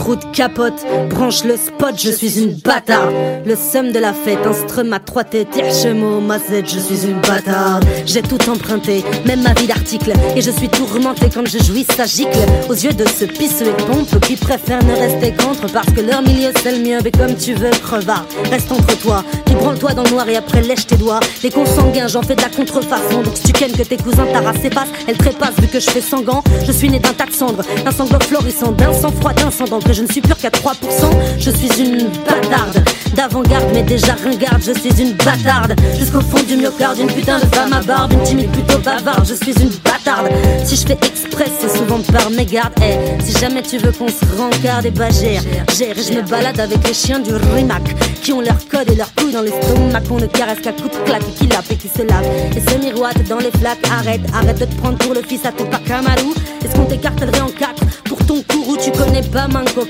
[0.07, 3.13] Trou de capote, branche le spot, je suis une bâtarde.
[3.45, 7.85] Le somme de la fête, instrument à trois têtes, ma mazette, je suis une bâtarde.
[8.07, 10.13] J'ai tout emprunté, même ma vie d'article.
[10.37, 12.39] Et je suis tourmenté quand je jouis, ça gicle.
[12.69, 16.23] Aux yeux de ce pisseux et pompe qui préfère ne rester contre parce que leur
[16.23, 17.01] milieu c'est le mien.
[17.03, 19.25] Mais comme tu veux, crevard, reste entre toi.
[19.47, 21.19] Tu branle-toi dans le noir et après lèche tes doigts.
[21.43, 23.23] Les consanguins, j'en fais de la contrefaçon.
[23.25, 26.01] Donc si tu kennes que tes cousins et passe, elle trépasse vu que je fais
[26.01, 26.43] sanguin.
[26.65, 29.65] Je suis né d'un tas de cendres, d'un sanglot florissant, d'un sang froid, d'un sang
[29.65, 30.75] que je ne suis pure qu'à 3%.
[31.39, 32.85] Je suis une bâtarde
[33.15, 34.63] d'avant-garde, mais déjà ringarde.
[34.63, 36.99] Je suis une bâtarde jusqu'au fond du myocarde.
[36.99, 39.27] Une putain de femme à barbe, une timide plutôt bavarde.
[39.27, 40.29] Je suis une bâtarde.
[40.65, 42.75] Si je fais express, c'est souvent par mégarde.
[42.83, 45.43] Eh, si jamais tu veux qu'on se rencarde, et bah gère.
[45.71, 47.83] Je me balade avec les chiens du Rimac
[48.23, 50.03] qui ont leur code et leur couilles dans l'estomac.
[50.11, 52.27] On ne caresse qu'à coups de claque et qui lappe et qui se lave.
[52.55, 53.79] Et se miroite dans les flaques.
[53.91, 56.35] Arrête, arrête de te prendre pour le fils à ton Kamalou.
[56.63, 59.86] Est-ce qu'on t'écartelerait en quatre pour ton courroux Tu connais pas Manco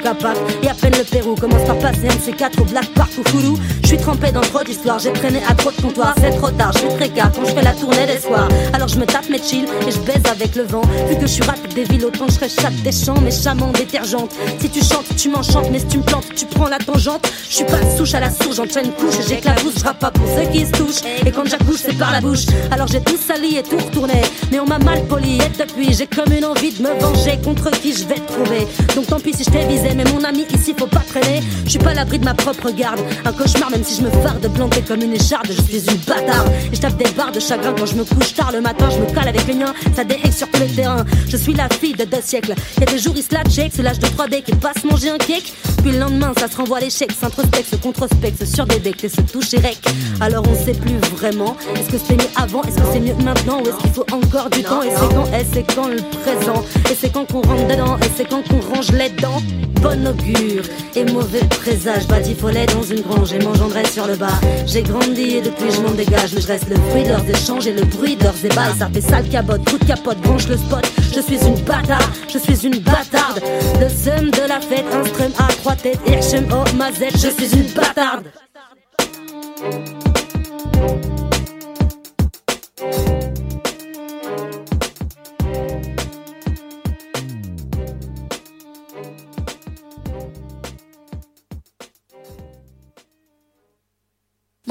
[0.63, 3.29] Et à peine le Pérou commence par passer un de 4 au Black Park ou
[3.29, 3.59] Foulou.
[3.83, 6.15] Je suis trempé dans trop d'histoires, j'ai traîné à trop de comptoirs.
[6.21, 8.49] C'est trop tard, je suis très quand je fais la tournée des soirs.
[8.73, 10.83] Alors je me tape mes chill et je baise avec le vent.
[11.09, 11.43] Vu que je suis
[11.75, 14.33] des villes, autant je serais chatte des champs, mes chamans détergentes.
[14.61, 17.31] Si tu chantes, tu m'enchantes, mais si tu me plantes, tu prends la tangente.
[17.49, 19.75] Je suis pas souche à la souche, j'enchaîne couche j'éclabousse.
[19.79, 21.03] Je pas pour ceux qui se touchent.
[21.25, 22.47] Et quand j'accouche, c'est par la bouche.
[22.71, 24.23] Alors j'ai tout sali et tout retourné.
[24.51, 27.71] Mais on m'a mal poli et depuis, j'ai comme une envie de me venger contre
[27.71, 28.67] qui je vais te trouver.
[28.95, 31.43] Donc tant pis si je t'ai visé, mais mon ami ici faut pas traîner.
[31.65, 33.01] Je suis pas l'abri de ma propre garde.
[33.25, 35.99] Un cauchemar, même si je me farde de planter comme une écharde, je suis une
[35.99, 36.51] bâtarde.
[36.73, 38.99] Et je tape des barres de chagrin quand je me couche tard le matin, je
[38.99, 41.05] me cale avec les miens, ça déhague sur tous les terrains.
[41.29, 42.55] Je suis la fille de deux siècles.
[42.81, 45.11] Y a des jours, ils se la check, c'est l'âge de 3D qui passe manger
[45.11, 45.53] un cake.
[45.83, 49.09] Puis le lendemain, ça se renvoie à l'échec, s'introspecte, se controspecte, sur des becs et
[49.09, 49.79] se touche et rec.
[50.21, 51.57] Alors on sait plus vraiment.
[51.77, 54.51] Est-ce que c'était mieux avant, est-ce que c'est mieux maintenant, ou est-ce qu'il faut encore
[54.51, 54.83] du temps?
[54.83, 58.11] Et c'est quand, et c'est quand le présent, et c'est quand qu'on rentre dedans, et
[58.17, 59.43] c'est quand qu'on range les dents?
[59.81, 60.63] Bon augure
[60.95, 64.41] et mauvais présage, bâti follet dans une grange et m'engendrait sur le bas.
[64.67, 67.67] J'ai grandi et depuis je m'en dégage, mais je reste le fruit de leurs échanges
[67.67, 68.75] et le bruit de leurs ébats.
[68.79, 70.85] ça fait sale cabote, coup de capote, branche le spot.
[71.15, 73.41] Je suis une bâtarde, je suis une bâtarde.
[73.81, 77.57] Le seum de la fête, un strum à trois têtes, Hirschem oh mazette, je suis
[77.57, 78.25] une bâtarde.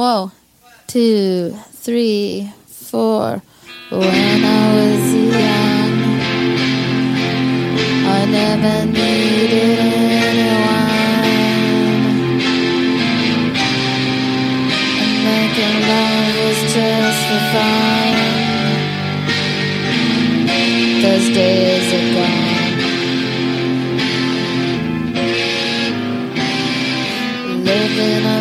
[0.06, 0.30] Whoa,
[0.86, 3.42] two, three, four.
[3.90, 5.04] When I was
[5.42, 5.94] young,
[8.06, 10.76] I never needed anyone.
[15.02, 18.14] And making love was just for fun.
[21.02, 22.76] Those days are gone.
[27.66, 28.35] Living